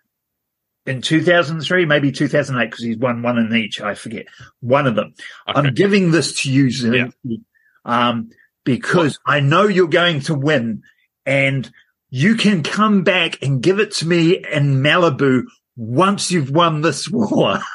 in 0.85 1.01
2003, 1.03 1.87
maybe 1.87 2.13
2008, 2.13 2.71
because 2.71 2.85
he's 2.85 2.99
won 2.99 3.23
one 3.23 3.39
in 3.39 3.55
each. 3.55 3.81
I 3.81 3.95
forget 3.95 4.27
one 4.61 4.87
of 4.87 4.95
them. 4.95 5.15
Okay. 5.49 5.59
I'm 5.59 5.75
giving 5.75 6.11
this 6.11 6.43
to 6.43 6.53
you, 6.53 6.67
Zelensky, 6.67 7.43
um, 7.85 8.31
because 8.65 9.19
I 9.27 9.41
know 9.41 9.67
you're 9.67 9.89
going 9.89 10.21
to 10.23 10.35
win 10.35 10.83
and 11.25 11.71
you 12.11 12.37
can 12.37 12.63
come 12.63 13.03
back 13.03 13.43
and 13.43 13.63
give 13.63 13.81
it 13.81 13.93
to 13.93 14.07
me 14.07 14.45
in 14.53 14.83
Malibu 14.83 15.45
once 15.77 16.31
you've 16.31 16.51
won 16.51 16.83
this 16.83 17.09
war. 17.11 17.59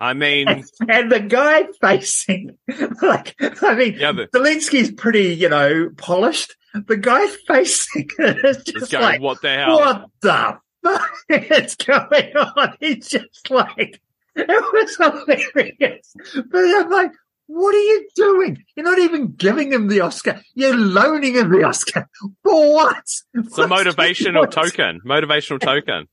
I 0.00 0.14
mean, 0.14 0.48
and 0.88 1.10
the 1.10 1.20
guy 1.20 1.64
facing, 1.80 2.56
like, 3.02 3.34
I 3.62 3.74
mean, 3.74 3.96
yeah, 3.98 4.12
but 4.12 4.30
Zelensky's 4.32 4.92
pretty, 4.92 5.34
you 5.34 5.48
know, 5.48 5.90
polished. 5.96 6.54
The 6.74 6.96
guy 6.96 7.26
facing 7.46 8.08
it 8.18 8.44
is 8.44 8.62
just 8.64 8.92
guy, 8.92 9.00
like, 9.00 9.20
what 9.20 9.42
the 9.42 9.50
hell? 9.50 9.78
what 9.78 10.10
the 10.20 10.58
fuck 10.84 11.10
is 11.28 11.74
going 11.76 12.36
on? 12.36 12.74
He's 12.80 13.08
just 13.08 13.50
like, 13.50 14.00
it 14.36 14.46
was 14.46 14.96
hilarious. 14.96 16.14
But 16.48 16.58
I'm 16.58 16.90
like, 16.90 17.12
what 17.46 17.74
are 17.74 17.78
you 17.78 18.08
doing? 18.14 18.62
You're 18.76 18.84
not 18.84 18.98
even 18.98 19.32
giving 19.32 19.72
him 19.72 19.88
the 19.88 20.00
Oscar. 20.00 20.40
You're 20.54 20.76
loaning 20.76 21.34
him 21.34 21.50
the 21.50 21.64
Oscar. 21.64 22.08
For 22.44 22.74
what? 22.74 23.04
It's 23.34 23.58
a 23.58 23.66
motivational 23.66 24.48
token. 24.50 25.00
Motivational 25.04 25.58
token. 25.58 26.06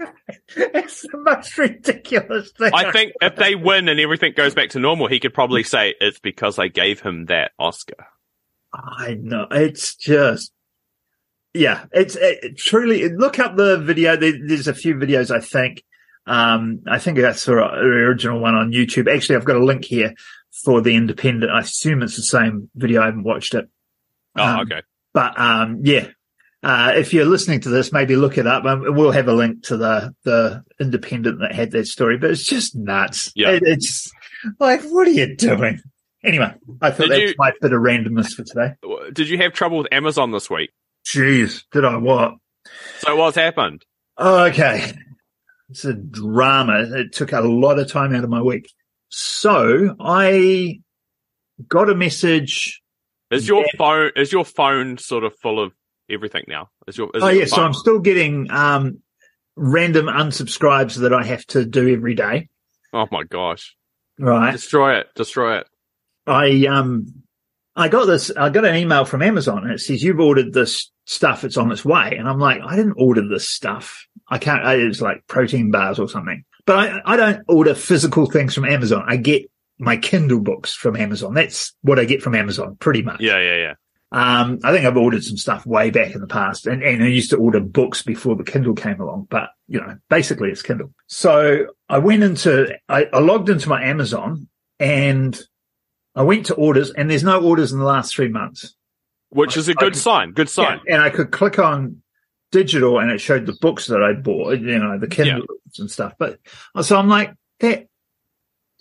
It's 0.56 1.02
the 1.02 1.18
most 1.18 1.56
ridiculous 1.58 2.50
thing. 2.52 2.72
I 2.74 2.90
think 2.90 3.12
if 3.20 3.36
they 3.36 3.54
win 3.54 3.88
and 3.88 4.00
everything 4.00 4.32
goes 4.36 4.54
back 4.54 4.70
to 4.70 4.80
normal, 4.80 5.06
he 5.06 5.20
could 5.20 5.32
probably 5.34 5.62
say 5.62 5.94
it's 6.00 6.18
because 6.18 6.58
I 6.58 6.68
gave 6.68 7.00
him 7.00 7.26
that 7.26 7.52
Oscar. 7.58 8.06
I 8.72 9.14
know. 9.20 9.46
It's 9.50 9.94
just, 9.94 10.52
yeah, 11.54 11.84
it's 11.92 12.16
it, 12.16 12.56
truly, 12.56 13.08
look 13.10 13.38
up 13.38 13.56
the 13.56 13.78
video. 13.78 14.16
There, 14.16 14.32
there's 14.44 14.68
a 14.68 14.74
few 14.74 14.94
videos, 14.96 15.30
I 15.30 15.40
think. 15.40 15.84
Um, 16.26 16.80
I 16.88 16.98
think 16.98 17.18
that's 17.18 17.44
the 17.44 17.52
original 17.52 18.40
one 18.40 18.54
on 18.54 18.72
YouTube. 18.72 19.12
Actually, 19.12 19.36
I've 19.36 19.44
got 19.44 19.56
a 19.56 19.64
link 19.64 19.84
here 19.84 20.14
for 20.64 20.80
the 20.80 20.94
independent. 20.94 21.50
I 21.52 21.60
assume 21.60 22.02
it's 22.02 22.16
the 22.16 22.22
same 22.22 22.70
video. 22.74 23.02
I 23.02 23.06
haven't 23.06 23.24
watched 23.24 23.54
it. 23.54 23.68
Oh, 24.36 24.44
Um, 24.44 24.60
okay. 24.60 24.82
But, 25.12 25.38
um, 25.38 25.80
yeah. 25.82 26.08
Uh, 26.62 26.92
if 26.94 27.14
you're 27.14 27.24
listening 27.24 27.60
to 27.60 27.70
this, 27.70 27.90
maybe 27.92 28.16
look 28.16 28.36
it 28.36 28.46
up. 28.46 28.64
Um, 28.64 28.84
we'll 28.94 29.12
have 29.12 29.28
a 29.28 29.32
link 29.32 29.62
to 29.64 29.76
the, 29.78 30.14
the 30.24 30.62
independent 30.78 31.40
that 31.40 31.54
had 31.54 31.70
that 31.70 31.86
story, 31.86 32.18
but 32.18 32.30
it's 32.30 32.44
just 32.44 32.76
nuts. 32.76 33.32
Yeah. 33.34 33.52
It- 33.52 33.62
it's 33.64 34.10
like, 34.58 34.82
what 34.82 35.08
are 35.08 35.12
you 35.12 35.34
doing? 35.36 35.80
Anyway, 36.22 36.52
I 36.82 36.90
thought 36.90 37.08
Did 37.08 37.10
that 37.12 37.20
you- 37.20 37.34
my 37.38 37.52
bit 37.62 37.72
of 37.72 37.80
randomness 37.80 38.34
for 38.34 38.44
today. 38.44 38.74
Did 39.14 39.28
you 39.30 39.38
have 39.38 39.54
trouble 39.54 39.78
with 39.78 39.86
Amazon 39.90 40.32
this 40.32 40.50
week? 40.50 40.70
Jeez, 41.06 41.64
did 41.72 41.84
I 41.86 41.96
what? 41.96 42.34
So 42.98 43.16
what's 43.16 43.36
happened? 43.38 43.82
Okay. 44.18 44.92
It's 45.70 45.86
a 45.86 45.94
drama. 45.94 46.82
It 46.98 47.12
took 47.14 47.32
a 47.32 47.40
lot 47.40 47.78
of 47.78 47.90
time 47.90 48.14
out 48.14 48.22
of 48.24 48.28
my 48.28 48.42
week. 48.42 48.70
So 49.08 49.96
I 49.98 50.80
got 51.66 51.88
a 51.88 51.94
message. 51.94 52.82
Is 53.30 53.48
your 53.48 53.62
Yeah. 53.62 53.78
phone 53.78 54.10
is 54.16 54.30
your 54.32 54.44
phone 54.44 54.98
sort 54.98 55.24
of 55.24 55.34
full 55.38 55.58
of 55.62 55.72
everything 56.10 56.44
now? 56.48 56.70
Is 56.86 56.98
your 56.98 57.10
is 57.14 57.22
Oh 57.22 57.28
yeah. 57.28 57.44
So? 57.44 57.62
I'm 57.62 57.74
still 57.74 58.00
getting, 58.00 58.50
um, 58.50 59.00
random 59.56 60.06
unsubscribes 60.06 60.96
that 61.00 61.12
I 61.12 61.24
have 61.24 61.44
to 61.46 61.66
do 61.66 61.92
every 61.92 62.14
day. 62.14 62.48
Oh 62.92 63.06
my 63.10 63.24
gosh! 63.24 63.76
Right. 64.18 64.52
Destroy 64.52 64.98
it! 64.98 65.08
Destroy 65.14 65.58
it! 65.58 65.66
I, 66.26 66.66
um, 66.66 67.06
I 67.76 67.88
got 67.88 68.06
this, 68.06 68.30
I 68.36 68.50
got 68.50 68.64
an 68.64 68.76
email 68.76 69.04
from 69.04 69.22
Amazon 69.22 69.64
and 69.64 69.72
it 69.72 69.80
says, 69.80 70.02
you've 70.02 70.20
ordered 70.20 70.52
this 70.52 70.90
stuff. 71.06 71.44
It's 71.44 71.56
on 71.56 71.72
its 71.72 71.84
way. 71.84 72.14
And 72.16 72.28
I'm 72.28 72.38
like, 72.38 72.60
I 72.64 72.76
didn't 72.76 72.94
order 72.96 73.26
this 73.26 73.48
stuff. 73.48 74.06
I 74.28 74.38
can't, 74.38 74.64
it 74.64 74.86
was 74.86 75.02
like 75.02 75.26
protein 75.26 75.70
bars 75.70 75.98
or 75.98 76.08
something, 76.08 76.44
but 76.66 76.76
I, 76.76 77.00
I 77.04 77.16
don't 77.16 77.42
order 77.48 77.74
physical 77.74 78.26
things 78.26 78.54
from 78.54 78.64
Amazon. 78.64 79.04
I 79.06 79.16
get 79.16 79.50
my 79.78 79.96
Kindle 79.96 80.40
books 80.40 80.74
from 80.74 80.96
Amazon. 80.96 81.34
That's 81.34 81.74
what 81.82 81.98
I 81.98 82.04
get 82.04 82.22
from 82.22 82.34
Amazon 82.34 82.76
pretty 82.76 83.02
much. 83.02 83.20
Yeah, 83.20 83.40
yeah, 83.40 83.56
yeah. 83.56 83.74
Um, 84.12 84.58
I 84.64 84.72
think 84.72 84.86
I've 84.86 84.96
ordered 84.96 85.22
some 85.22 85.36
stuff 85.36 85.64
way 85.64 85.90
back 85.90 86.14
in 86.14 86.20
the 86.20 86.26
past 86.26 86.66
and, 86.66 86.82
and 86.82 87.02
I 87.02 87.06
used 87.06 87.30
to 87.30 87.36
order 87.36 87.60
books 87.60 88.02
before 88.02 88.34
the 88.34 88.42
Kindle 88.42 88.74
came 88.74 89.00
along, 89.00 89.28
but 89.30 89.50
you 89.68 89.80
know, 89.80 89.96
basically 90.08 90.50
it's 90.50 90.62
Kindle. 90.62 90.92
So 91.06 91.66
I 91.88 91.98
went 91.98 92.24
into, 92.24 92.76
I, 92.88 93.06
I 93.12 93.20
logged 93.20 93.48
into 93.48 93.68
my 93.68 93.84
Amazon 93.84 94.48
and 94.80 95.40
I 96.16 96.22
went 96.22 96.46
to 96.46 96.54
orders 96.54 96.90
and 96.90 97.08
there's 97.08 97.22
no 97.22 97.40
orders 97.40 97.72
in 97.72 97.78
the 97.78 97.84
last 97.84 98.14
three 98.14 98.28
months. 98.28 98.74
Which 99.28 99.56
is 99.56 99.68
a 99.68 99.74
good 99.74 99.94
sign. 99.94 100.32
Good 100.32 100.48
sign. 100.48 100.80
Yeah, 100.86 100.94
and 100.94 101.02
I 101.04 101.10
could 101.10 101.30
click 101.30 101.60
on 101.60 102.02
digital 102.50 102.98
and 102.98 103.12
it 103.12 103.20
showed 103.20 103.46
the 103.46 103.56
books 103.60 103.86
that 103.86 104.02
I 104.02 104.14
bought, 104.14 104.58
you 104.58 104.78
know, 104.78 104.98
the 104.98 105.06
Kindle 105.06 105.46
books 105.46 105.78
and 105.78 105.88
stuff. 105.88 106.14
But 106.18 106.40
so 106.82 106.96
I'm 106.96 107.08
like, 107.08 107.32
that 107.60 107.86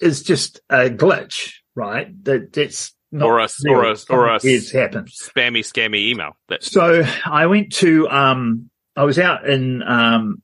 is 0.02 0.24
just 0.24 0.62
a 0.70 0.90
glitch, 0.90 1.54
right? 1.76 2.12
That 2.24 2.52
that's 2.52 2.96
not 3.12 3.26
Or 3.26 3.40
a- 3.40 3.48
or 3.68 3.84
a- 3.84 3.96
or 4.10 4.28
a- 4.28 4.40
Something 4.40 4.50
weird's 4.52 4.72
happened. 4.72 5.08
Spammy, 5.08 5.60
scammy 5.60 6.10
email. 6.10 6.38
That's 6.48 6.72
So 6.72 7.04
I 7.26 7.48
went 7.48 7.74
to, 7.76 8.08
um, 8.10 8.70
I 8.96 9.04
was 9.04 9.18
out 9.20 9.50
in, 9.50 9.82
um, 9.84 10.42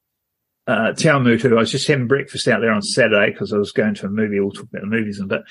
uh, 0.67 0.93
Awamutu. 0.93 1.51
I 1.51 1.60
was 1.60 1.71
just 1.71 1.88
having 1.88 2.08
breakfast 2.08 2.47
out 2.47 2.62
there 2.62 2.71
on 2.71 2.82
Saturday 2.82 3.32
because 3.32 3.54
I 3.54 3.58
was 3.58 3.71
going 3.71 3.93
to 3.95 4.08
a 4.08 4.10
movie. 4.10 4.39
We'll 4.39 4.51
talk 4.51 4.63
about 4.65 4.82
the 4.82 4.88
movies 4.88 5.19
in 5.19 5.25
a 5.25 5.28
bit. 5.28 5.41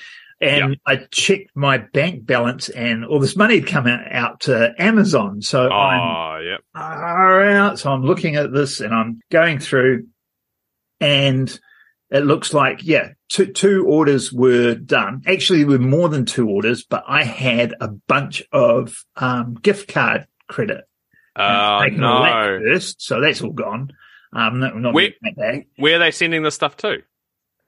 And 0.41 0.75
I 0.85 0.97
checked 1.11 1.51
my 1.55 1.77
bank 1.77 2.25
balance 2.25 2.67
and 2.67 3.05
all 3.05 3.19
this 3.19 3.37
money 3.37 3.59
had 3.59 3.67
come 3.67 3.87
out, 3.87 4.11
out 4.11 4.39
to 4.41 4.73
Amazon. 4.77 5.41
So 5.41 5.69
I'm 5.69 6.01
oh, 6.01 6.39
yeah. 6.43 6.57
far 6.73 7.43
out. 7.43 7.79
So 7.79 7.89
I'm 7.93 8.03
looking 8.03 8.35
at 8.35 8.51
this 8.51 8.81
and 8.81 8.93
I'm 8.93 9.21
going 9.31 9.59
through 9.59 10.07
and 10.99 11.57
it 12.11 12.25
looks 12.25 12.53
like, 12.53 12.83
yeah, 12.83 13.09
two, 13.29 13.47
two 13.47 13.85
orders 13.87 14.31
were 14.31 14.75
done. 14.75 15.23
Actually, 15.25 15.59
there 15.63 15.79
were 15.79 15.79
more 15.79 16.09
than 16.09 16.25
two 16.25 16.47
orders, 16.47 16.83
but 16.83 17.03
I 17.07 17.23
had 17.23 17.73
a 17.81 17.87
bunch 17.87 18.43
of, 18.51 19.03
um, 19.15 19.55
gift 19.55 19.87
card 19.87 20.27
credit. 20.47 20.85
Oh 21.35 21.81
taken 21.83 22.03
all 22.03 22.23
that 22.23 22.59
no. 22.59 22.73
First, 22.73 23.01
so 23.01 23.19
that's 23.19 23.41
all 23.41 23.51
gone. 23.51 23.91
Um, 24.31 24.59
not, 24.59 24.75
not 24.77 24.93
Where- 24.93 25.11
back. 25.35 25.67
Where 25.77 25.95
are 25.95 25.99
they 25.99 26.11
sending 26.11 26.43
this 26.43 26.55
stuff 26.55 26.77
to? 26.77 27.01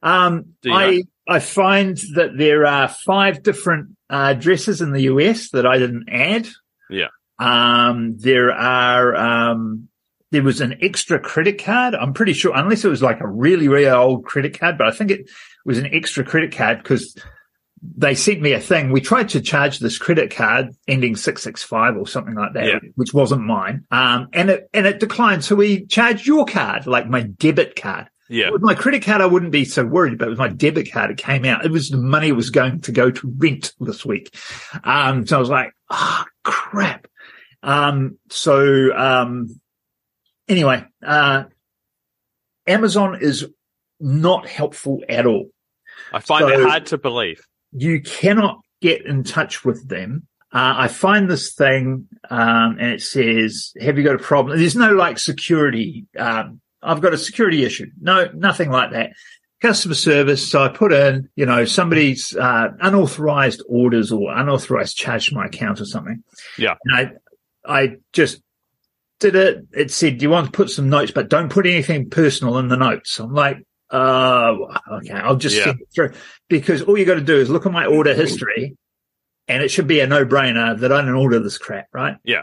Um, 0.02 0.54
I, 0.64 1.04
I 1.28 1.40
find 1.40 1.98
that 2.14 2.38
there 2.38 2.64
are 2.66 2.88
five 2.88 3.42
different 3.42 3.96
uh, 4.08 4.34
addresses 4.36 4.80
in 4.80 4.92
the 4.92 5.02
US 5.02 5.50
that 5.50 5.66
I 5.66 5.78
didn't 5.78 6.08
add. 6.08 6.48
Yeah. 6.88 7.08
Um, 7.38 8.16
there 8.16 8.52
are, 8.52 9.14
um, 9.16 9.87
there 10.30 10.42
was 10.42 10.60
an 10.60 10.76
extra 10.82 11.18
credit 11.18 11.62
card. 11.62 11.94
I'm 11.94 12.12
pretty 12.12 12.32
sure, 12.34 12.52
unless 12.54 12.84
it 12.84 12.88
was 12.88 13.02
like 13.02 13.20
a 13.20 13.26
really, 13.28 13.68
really 13.68 13.88
old 13.88 14.24
credit 14.24 14.58
card, 14.58 14.76
but 14.78 14.86
I 14.86 14.90
think 14.90 15.10
it 15.10 15.28
was 15.64 15.78
an 15.78 15.86
extra 15.92 16.24
credit 16.24 16.54
card 16.54 16.82
because 16.82 17.16
they 17.96 18.14
sent 18.14 18.40
me 18.42 18.52
a 18.52 18.60
thing. 18.60 18.90
We 18.90 19.00
tried 19.00 19.28
to 19.30 19.40
charge 19.40 19.78
this 19.78 19.98
credit 19.98 20.34
card 20.34 20.74
ending 20.88 21.14
665 21.16 21.96
or 21.96 22.06
something 22.08 22.34
like 22.34 22.52
that, 22.54 22.66
Yeah. 22.66 22.78
which 22.96 23.14
wasn't 23.14 23.42
mine. 23.42 23.84
Um, 23.90 24.28
and 24.32 24.50
it, 24.50 24.68
and 24.74 24.86
it 24.86 24.98
declined. 25.00 25.44
So 25.44 25.54
we 25.54 25.86
charged 25.86 26.26
your 26.26 26.44
card, 26.44 26.86
like 26.86 27.08
my 27.08 27.22
debit 27.22 27.76
card. 27.76 28.08
Yeah. 28.28 28.50
With 28.50 28.60
my 28.62 28.74
credit 28.74 29.04
card, 29.04 29.22
I 29.22 29.26
wouldn't 29.26 29.52
be 29.52 29.64
so 29.64 29.86
worried, 29.86 30.18
but 30.18 30.28
with 30.28 30.38
my 30.38 30.48
debit 30.48 30.92
card, 30.92 31.10
it 31.12 31.16
came 31.16 31.46
out. 31.46 31.64
It 31.64 31.70
was 31.70 31.88
the 31.88 31.96
money 31.96 32.30
was 32.32 32.50
going 32.50 32.80
to 32.82 32.92
go 32.92 33.10
to 33.10 33.34
rent 33.38 33.72
this 33.80 34.04
week. 34.04 34.36
Um, 34.84 35.26
so 35.26 35.36
I 35.38 35.40
was 35.40 35.48
like, 35.48 35.72
ah, 35.88 36.26
crap. 36.44 37.06
Um, 37.62 38.18
so, 38.28 38.94
um, 38.94 39.58
anyway, 40.48 40.84
uh, 41.04 41.44
Amazon 42.66 43.18
is 43.20 43.46
not 44.00 44.46
helpful 44.46 45.02
at 45.08 45.26
all. 45.26 45.50
I 46.12 46.20
find 46.20 46.42
So- 46.42 46.48
that 46.50 46.68
hard 46.68 46.86
to 46.86 46.98
believe. 46.98 47.40
You 47.72 48.00
cannot 48.00 48.60
get 48.80 49.04
in 49.04 49.24
touch 49.24 49.64
with 49.64 49.88
them. 49.88 50.26
Uh, 50.52 50.74
I 50.78 50.88
find 50.88 51.30
this 51.30 51.52
thing, 51.52 52.08
um, 52.30 52.76
and 52.80 52.92
it 52.92 53.02
says, 53.02 53.72
have 53.80 53.98
you 53.98 54.04
got 54.04 54.14
a 54.14 54.18
problem? 54.18 54.58
There's 54.58 54.76
no 54.76 54.92
like 54.94 55.18
security. 55.18 56.06
Um, 56.18 56.60
I've 56.82 57.02
got 57.02 57.12
a 57.12 57.18
security 57.18 57.64
issue. 57.64 57.86
No, 58.00 58.30
nothing 58.34 58.70
like 58.70 58.92
that. 58.92 59.10
Customer 59.60 59.94
service. 59.94 60.48
So 60.50 60.62
I 60.62 60.68
put 60.68 60.92
in, 60.92 61.28
you 61.36 61.44
know, 61.44 61.66
somebody's, 61.66 62.34
uh, 62.34 62.68
unauthorized 62.80 63.62
orders 63.68 64.10
or 64.12 64.32
unauthorized 64.34 64.96
charge 64.96 65.28
to 65.28 65.34
my 65.34 65.46
account 65.46 65.80
or 65.80 65.84
something. 65.84 66.22
Yeah. 66.56 66.76
And 66.84 66.96
I, 67.66 67.80
I 67.82 67.96
just 68.14 68.40
did 69.20 69.34
it. 69.36 69.66
It 69.72 69.90
said, 69.90 70.18
do 70.18 70.22
you 70.22 70.30
want 70.30 70.46
to 70.46 70.52
put 70.52 70.70
some 70.70 70.88
notes, 70.88 71.10
but 71.10 71.28
don't 71.28 71.50
put 71.50 71.66
anything 71.66 72.10
personal 72.10 72.58
in 72.58 72.68
the 72.68 72.76
notes. 72.76 73.18
I'm 73.18 73.34
like, 73.34 73.58
uh, 73.90 74.54
okay, 74.92 75.12
I'll 75.14 75.36
just 75.36 75.56
Yeah. 75.56 75.64
send 75.64 75.80
it 75.80 75.88
through 75.94 76.12
because 76.48 76.82
all 76.82 76.96
you 76.98 77.04
got 77.04 77.14
to 77.14 77.20
do 77.20 77.36
is 77.36 77.48
look 77.50 77.66
at 77.66 77.72
my 77.72 77.86
order 77.86 78.14
history 78.14 78.76
and 79.48 79.62
it 79.62 79.70
should 79.70 79.86
be 79.86 80.00
a 80.00 80.06
no 80.06 80.24
brainer 80.26 80.78
that 80.78 80.92
I 80.92 81.00
didn't 81.00 81.14
order 81.16 81.38
this 81.40 81.58
crap, 81.58 81.86
right? 81.92 82.16
Yeah. 82.24 82.42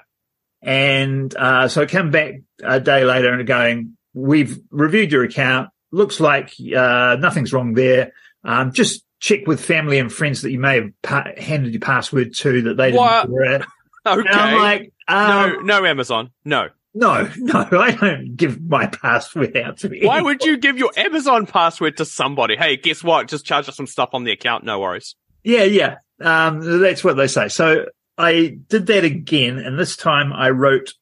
And, 0.61 1.35
uh, 1.35 1.67
so 1.67 1.83
I 1.83 1.85
come 1.85 2.09
back 2.11 2.33
a 2.63 2.79
day 2.79 3.03
later 3.05 3.31
and 3.33 3.45
going, 3.47 3.97
we've 4.13 4.59
reviewed 4.71 5.11
your 5.11 5.23
account. 5.23 5.69
Looks 5.91 6.19
like, 6.19 6.51
uh, 6.75 7.17
nothing's 7.19 7.53
wrong 7.53 7.73
there. 7.73 8.11
Um, 8.43 8.73
just 8.73 9.03
check 9.19 9.47
with 9.47 9.63
family 9.63 9.99
and 9.99 10.11
friends 10.11 10.41
that 10.41 10.51
you 10.51 10.59
may 10.59 10.75
have 10.75 10.89
pa- 11.03 11.31
handed 11.37 11.73
your 11.73 11.79
password 11.81 12.33
to 12.35 12.63
that 12.63 12.77
they 12.77 12.87
didn't 12.91 12.97
What? 13.01 13.29
order 13.29 13.43
it. 13.55 13.61
Okay. 14.17 14.19
And 14.29 14.39
I'm 14.39 14.57
like, 14.59 14.93
no, 15.09 15.57
um, 15.57 15.65
no, 15.65 15.85
Amazon. 15.85 16.29
No. 16.43 16.69
no, 16.93 17.27
no, 17.37 17.67
I 17.71 17.91
don't 17.91 18.35
give 18.35 18.61
my 18.61 18.85
password 18.85 19.57
out 19.57 19.79
to 19.79 19.89
me. 19.89 20.05
Why 20.05 20.21
would 20.21 20.43
you 20.43 20.57
give 20.57 20.77
your 20.77 20.91
Amazon 20.95 21.47
password 21.47 21.97
to 21.97 22.05
somebody? 22.05 22.55
Hey, 22.55 22.77
guess 22.77 23.03
what? 23.03 23.27
Just 23.27 23.45
charge 23.45 23.67
us 23.67 23.75
some 23.75 23.87
stuff 23.87 24.09
on 24.13 24.23
the 24.23 24.31
account. 24.31 24.63
No 24.63 24.79
worries. 24.79 25.15
Yeah, 25.43 25.63
yeah. 25.63 25.95
Um, 26.21 26.81
that's 26.81 27.03
what 27.03 27.17
they 27.17 27.27
say. 27.27 27.47
So 27.47 27.85
I 28.17 28.57
did 28.67 28.85
that 28.87 29.03
again, 29.03 29.57
and 29.57 29.77
this 29.77 29.95
time 29.95 30.31
I 30.31 30.51
wrote 30.51 30.93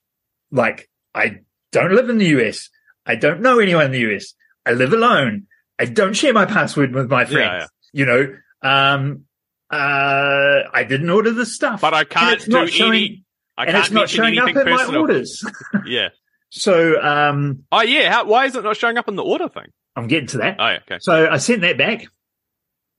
like, 0.51 0.89
I 1.13 1.39
don't 1.71 1.93
live 1.93 2.09
in 2.09 2.17
the 2.17 2.27
US. 2.39 2.69
I 3.05 3.15
don't 3.15 3.41
know 3.41 3.59
anyone 3.59 3.85
in 3.85 3.91
the 3.91 4.15
US. 4.15 4.33
I 4.65 4.71
live 4.71 4.93
alone. 4.93 5.47
I 5.77 5.85
don't 5.85 6.13
share 6.13 6.33
my 6.33 6.45
password 6.45 6.93
with 6.93 7.09
my 7.09 7.25
friends. 7.25 7.67
Yeah, 7.93 7.99
You 7.99 8.05
know, 8.05 8.35
um, 8.61 9.25
uh, 9.73 10.69
I 10.71 10.83
didn't 10.83 11.09
order 11.09 11.31
this 11.31 11.55
stuff. 11.55 11.81
But 11.81 11.93
I 11.93 12.03
can't 12.03 12.43
do 12.43 12.51
not 12.51 12.69
showing, 12.69 12.91
any. 12.93 13.25
I 13.57 13.63
and 13.63 13.71
can't 13.71 13.86
it's 13.86 13.93
not 13.93 14.09
showing 14.09 14.38
up 14.38 14.49
anything 14.49 14.67
in 14.67 14.73
my 14.73 14.95
orders. 14.95 15.43
Yeah. 15.86 16.09
so, 16.49 17.01
um, 17.01 17.63
Oh 17.71 17.81
yeah. 17.81 18.12
How, 18.12 18.25
why 18.25 18.45
is 18.45 18.55
it 18.55 18.63
not 18.63 18.77
showing 18.77 18.97
up 18.97 19.07
in 19.07 19.15
the 19.15 19.23
order 19.23 19.49
thing? 19.49 19.67
I'm 19.95 20.07
getting 20.07 20.27
to 20.27 20.38
that. 20.39 20.57
Oh 20.59 20.67
yeah. 20.67 20.79
Okay. 20.86 20.97
So 20.99 21.29
I 21.29 21.38
sent 21.38 21.62
that 21.62 21.77
back. 21.77 22.05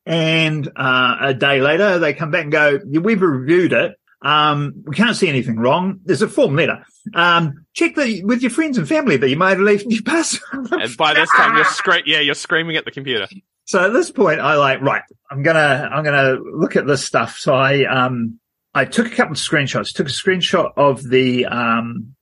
And 0.06 0.68
uh, 0.76 1.16
a 1.20 1.34
day 1.34 1.62
later, 1.62 1.98
they 1.98 2.12
come 2.12 2.30
back 2.30 2.42
and 2.42 2.52
go, 2.52 2.78
"Yeah, 2.86 3.00
we've 3.00 3.22
reviewed 3.22 3.72
it. 3.72 3.96
Um, 4.20 4.82
we 4.86 4.94
can't 4.94 5.16
see 5.16 5.28
anything 5.28 5.56
wrong. 5.56 6.00
There's 6.04 6.20
a 6.22 6.28
form 6.28 6.56
letter. 6.56 6.84
Um, 7.14 7.66
check 7.72 7.94
the, 7.94 8.22
with 8.24 8.42
your 8.42 8.50
friends 8.50 8.76
and 8.76 8.88
family 8.88 9.16
that 9.16 9.28
you 9.28 9.36
might 9.36 9.50
have 9.50 9.60
left 9.60 9.84
your 9.86 10.02
password. 10.06 10.72
And 10.72 10.96
by 10.96 11.14
this 11.14 11.30
time 11.30 11.56
you're 11.56 11.64
scre- 11.64 12.04
yeah, 12.06 12.20
you're 12.20 12.34
screaming 12.34 12.76
at 12.76 12.84
the 12.84 12.90
computer. 12.90 13.28
So 13.66 13.84
at 13.84 13.92
this 13.92 14.10
point, 14.10 14.40
I 14.40 14.56
like, 14.56 14.80
right, 14.82 15.02
I'm 15.30 15.42
gonna, 15.42 15.88
I'm 15.90 16.04
gonna 16.04 16.34
look 16.34 16.76
at 16.76 16.86
this 16.86 17.04
stuff. 17.04 17.38
So 17.38 17.54
I, 17.54 17.84
um, 17.84 18.38
I 18.74 18.84
took 18.84 19.06
a 19.06 19.10
couple 19.10 19.32
of 19.32 19.38
screenshots, 19.38 19.94
took 19.94 20.08
a 20.08 20.10
screenshot 20.10 20.72
of 20.76 21.02
the, 21.02 21.46
um, 21.46 22.14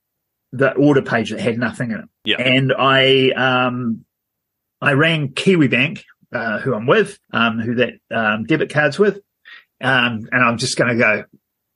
the 0.53 0.73
order 0.73 1.03
page 1.03 1.31
that 1.31 1.41
had 1.41 1.59
nothing 1.59 1.91
in 1.91 1.99
it. 2.01 2.09
Yeah. 2.25 2.41
And 2.41 2.73
I, 2.77 3.31
um, 3.31 4.05
I 4.81 4.93
rang 4.93 5.31
Kiwibank, 5.31 6.03
uh, 6.33 6.59
who 6.61 6.75
I'm 6.75 6.87
with, 6.87 7.19
um, 7.33 7.59
who 7.59 7.77
that, 7.77 7.95
um, 8.11 8.45
debit 8.45 8.71
card's 8.71 8.99
with. 8.99 9.21
Um, 9.81 10.29
and 10.31 10.45
I'm 10.45 10.59
just 10.59 10.77
going 10.77 10.91
to 10.91 10.97
go, 10.97 11.25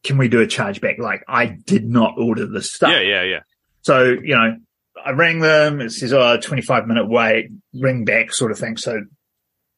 can 0.04 0.18
we 0.18 0.28
do 0.28 0.40
a 0.40 0.46
chargeback? 0.46 0.98
Like 0.98 1.24
I 1.26 1.46
did 1.46 1.88
not 1.88 2.14
order 2.18 2.46
this 2.46 2.72
stuff. 2.72 2.90
Yeah, 2.90 3.00
yeah, 3.00 3.22
yeah. 3.22 3.40
So, 3.82 4.04
you 4.04 4.34
know, 4.36 4.56
I 5.04 5.10
rang 5.10 5.40
them. 5.40 5.80
It 5.80 5.90
says, 5.90 6.12
oh, 6.12 6.38
25 6.38 6.86
minute 6.86 7.08
wait, 7.08 7.50
ring 7.74 8.04
back 8.04 8.32
sort 8.32 8.52
of 8.52 8.58
thing. 8.58 8.76
So 8.76 9.02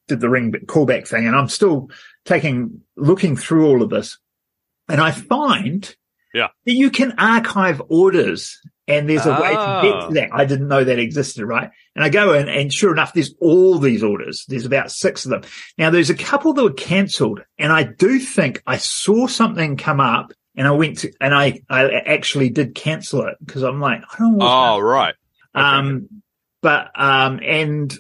did 0.09 0.21
the 0.21 0.29
ring 0.29 0.53
callback 0.67 1.07
thing 1.07 1.27
and 1.27 1.37
I'm 1.37 1.49
still 1.49 1.91
taking, 2.25 2.81
looking 2.97 3.37
through 3.37 3.67
all 3.67 3.83
of 3.83 3.91
this 3.91 4.19
and 4.89 5.01
I 5.01 5.11
find 5.13 5.95
Yeah. 6.35 6.49
that 6.67 6.73
you 6.75 6.91
can 6.91 7.13
archive 7.19 7.81
orders 7.89 8.59
and 8.87 9.09
there's 9.09 9.27
a 9.27 9.33
way 9.33 9.51
to 9.51 9.81
get 9.83 9.95
Ah. 9.95 10.07
to 10.09 10.15
that. 10.15 10.31
I 10.33 10.45
didn't 10.47 10.69
know 10.69 10.83
that 10.83 10.99
existed, 10.99 11.45
right? 11.45 11.71
And 11.95 12.03
I 12.03 12.09
go 12.09 12.33
in 12.33 12.49
and 12.49 12.73
sure 12.73 12.91
enough, 12.91 13.13
there's 13.13 13.35
all 13.39 13.79
these 13.79 14.03
orders. 14.03 14.45
There's 14.49 14.65
about 14.65 14.91
six 14.91 15.25
of 15.27 15.31
them. 15.31 15.43
Now 15.77 15.91
there's 15.91 16.09
a 16.11 16.15
couple 16.15 16.55
that 16.55 16.63
were 16.65 16.73
cancelled 16.73 17.43
and 17.59 17.71
I 17.73 17.83
do 17.83 18.19
think 18.19 18.63
I 18.67 18.79
saw 18.79 19.27
something 19.27 19.77
come 19.77 20.01
up 20.01 20.33
and 20.57 20.67
I 20.67 20.71
went 20.73 20.99
to, 20.99 21.13
and 21.21 21.35
I, 21.35 21.61
I 21.71 21.85
actually 22.01 22.49
did 22.51 22.75
cancel 22.75 23.23
it 23.27 23.37
because 23.45 23.63
I'm 23.63 23.81
like, 23.81 24.01
I 24.03 24.19
don't 24.19 24.39
know. 24.39 24.47
Oh 24.49 24.79
right. 24.81 25.15
Okay. 25.55 25.65
um, 25.65 26.09
but, 26.63 26.91
um, 26.97 27.39
and 27.45 27.95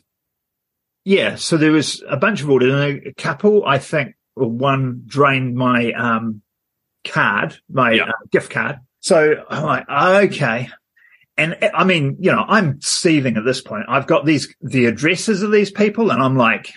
yeah, 1.08 1.36
so 1.36 1.56
there 1.56 1.72
was 1.72 2.02
a 2.06 2.18
bunch 2.18 2.42
of 2.42 2.50
orders 2.50 2.74
and 2.74 3.06
a, 3.06 3.14
couple, 3.14 3.64
I 3.64 3.78
think, 3.78 4.14
well, 4.36 4.50
one 4.50 5.04
drained 5.06 5.54
my, 5.56 5.90
um, 5.92 6.42
card, 7.06 7.56
my 7.70 7.92
Yeah. 7.92 8.08
uh, 8.08 8.12
gift 8.30 8.50
card. 8.50 8.76
So 9.00 9.42
I'm 9.48 9.62
like, 9.64 9.88
okay. 9.88 10.68
And 11.38 11.56
I 11.72 11.84
mean, 11.84 12.16
you 12.20 12.30
know, 12.30 12.44
I'm 12.46 12.78
seething 12.82 13.38
at 13.38 13.44
this 13.46 13.62
point. 13.62 13.84
I've 13.88 14.06
got 14.06 14.26
these, 14.26 14.54
the 14.60 14.84
addresses 14.84 15.42
of 15.42 15.50
these 15.50 15.70
people 15.70 16.10
and 16.10 16.20
I'm 16.22 16.36
like, 16.36 16.72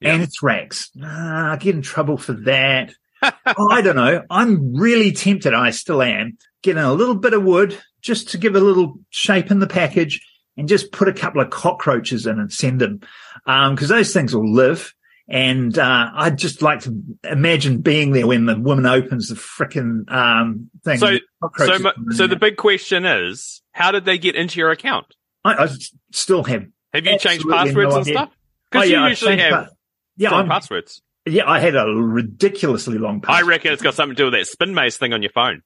Yeah. 0.00 0.12
anthrax. 0.14 0.90
Nah, 0.94 1.54
I 1.54 1.56
get 1.56 1.74
in 1.74 1.82
trouble 1.82 2.16
for 2.16 2.34
that. 2.44 2.94
Oh, 3.22 3.70
I 3.72 3.80
don't 3.82 3.96
know. 3.96 4.22
I'm 4.30 4.74
really 4.76 5.10
tempted. 5.10 5.52
I 5.52 5.70
still 5.70 6.00
am 6.00 6.38
getting 6.62 6.82
a 6.84 6.92
little 6.94 7.16
bit 7.16 7.32
of 7.34 7.42
wood 7.42 7.76
just 8.02 8.28
to 8.30 8.38
give 8.38 8.54
a 8.54 8.60
little 8.60 9.00
shape 9.10 9.50
in 9.50 9.58
the 9.58 9.66
package 9.66 10.20
and 10.56 10.68
just 10.68 10.92
put 10.92 11.08
a 11.08 11.12
couple 11.12 11.40
of 11.40 11.50
cockroaches 11.50 12.26
in 12.26 12.38
and 12.38 12.52
send 12.52 12.80
them. 12.80 13.00
Um, 13.46 13.76
cause 13.76 13.88
those 13.88 14.12
things 14.12 14.34
will 14.34 14.52
live. 14.52 14.94
And, 15.26 15.78
uh, 15.78 16.10
I'd 16.14 16.36
just 16.36 16.60
like 16.60 16.80
to 16.80 16.94
imagine 17.24 17.80
being 17.80 18.12
there 18.12 18.26
when 18.26 18.44
the 18.44 18.58
woman 18.58 18.84
opens 18.84 19.28
the 19.28 19.34
frickin', 19.36 20.10
um, 20.12 20.68
thing. 20.84 20.98
So- 20.98 21.06
The 21.12 21.18
So, 21.18 21.20
cockroaches 21.42 21.80
mu- 21.82 21.92
come 21.92 22.04
in 22.10 22.16
so 22.16 22.26
the 22.26 22.36
big 22.36 22.56
question 22.56 23.04
is, 23.06 23.62
how 23.72 23.90
did 23.90 24.04
they 24.04 24.18
get 24.18 24.34
into 24.34 24.58
your 24.60 24.70
account? 24.70 25.06
I, 25.44 25.64
I 25.64 25.68
still 26.12 26.44
have. 26.44 26.66
Have 26.92 27.06
you 27.06 27.18
changed 27.18 27.46
passwords 27.48 27.90
no 27.90 27.96
and 27.96 28.06
stuff? 28.06 28.28
Oh, 28.32 28.36
Because 28.70 28.90
yeah, 28.90 29.02
you 29.04 29.08
usually 29.10 29.38
have 29.38 29.50
pa- 29.50 29.68
Yeah, 30.16 30.28
strong 30.28 30.42
I'm, 30.42 30.48
passwords. 30.48 31.02
yeah, 31.26 31.48
I 31.50 31.58
had 31.58 31.74
a 31.74 31.86
ridiculously 31.86 32.98
long 32.98 33.20
password. 33.20 33.44
I 33.44 33.48
reckon 33.48 33.72
it's 33.72 33.82
got 33.82 33.94
something 33.94 34.14
to 34.16 34.20
do 34.20 34.24
with 34.26 34.34
that 34.34 34.46
spin 34.46 34.74
maze 34.74 34.96
thing 34.98 35.12
on 35.12 35.22
your 35.22 35.32
phone. 35.32 35.62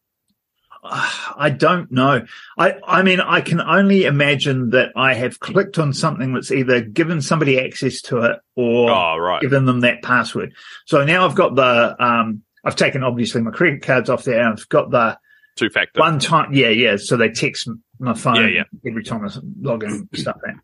I 0.84 1.50
don't 1.50 1.90
know. 1.90 2.24
I, 2.56 2.74
I 2.86 3.02
mean, 3.02 3.20
I 3.20 3.40
can 3.40 3.60
only 3.60 4.04
imagine 4.04 4.70
that 4.70 4.90
I 4.96 5.14
have 5.14 5.40
clicked 5.40 5.78
on 5.78 5.92
something 5.92 6.32
that's 6.32 6.50
either 6.52 6.80
given 6.80 7.20
somebody 7.22 7.60
access 7.60 8.00
to 8.02 8.18
it 8.22 8.38
or 8.54 8.90
Oh, 8.90 9.16
right. 9.18 9.40
given 9.40 9.64
them 9.64 9.80
that 9.80 10.02
password. 10.02 10.54
So 10.86 11.04
now 11.04 11.26
I've 11.26 11.34
got 11.34 11.54
the, 11.56 11.96
um, 12.02 12.42
I've 12.64 12.76
taken 12.76 13.02
obviously 13.02 13.40
my 13.42 13.50
credit 13.50 13.82
cards 13.82 14.08
off 14.10 14.24
there. 14.24 14.42
I've 14.48 14.68
got 14.68 14.90
the 14.90 15.18
Two 15.56 15.70
factor. 15.70 16.00
one 16.00 16.18
time. 16.20 16.52
Yeah. 16.52 16.68
Yeah. 16.68 16.96
So 16.96 17.16
they 17.16 17.30
text 17.30 17.68
my 17.98 18.14
phone 18.14 18.36
Yeah, 18.36 18.46
yeah. 18.46 18.64
every 18.90 19.02
time 19.02 19.24
I 19.26 19.30
log 19.60 19.82
in 19.82 19.90
and 19.90 20.08
stuff 20.14 20.36
like 20.44 20.54
that. 20.54 20.62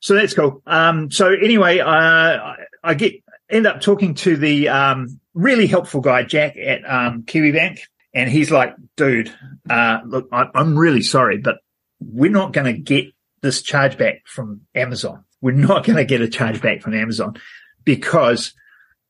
So 0.00 0.14
that's 0.14 0.34
cool. 0.34 0.62
Um, 0.66 1.10
so 1.10 1.32
anyway, 1.32 1.80
uh, 1.80 1.90
I, 1.90 2.56
I 2.84 2.94
get, 2.94 3.14
end 3.50 3.66
up 3.66 3.80
talking 3.80 4.14
to 4.16 4.36
the, 4.36 4.68
um, 4.68 5.18
really 5.34 5.66
helpful 5.66 6.00
guy, 6.00 6.22
Jack 6.22 6.56
at, 6.56 6.88
um, 6.88 7.22
Kiwibank. 7.24 7.80
And 8.16 8.30
he's 8.30 8.50
like, 8.50 8.74
dude, 8.96 9.30
uh, 9.68 9.98
look, 10.06 10.28
I, 10.32 10.46
I'm 10.54 10.76
really 10.76 11.02
sorry, 11.02 11.36
but 11.36 11.58
we're 12.00 12.30
not 12.30 12.54
going 12.54 12.64
to 12.64 12.80
get 12.80 13.12
this 13.42 13.62
chargeback 13.62 14.20
from 14.24 14.62
Amazon. 14.74 15.24
We're 15.42 15.52
not 15.52 15.84
going 15.84 15.98
to 15.98 16.04
get 16.06 16.22
a 16.22 16.26
chargeback 16.26 16.80
from 16.80 16.94
Amazon 16.94 17.36
because 17.84 18.54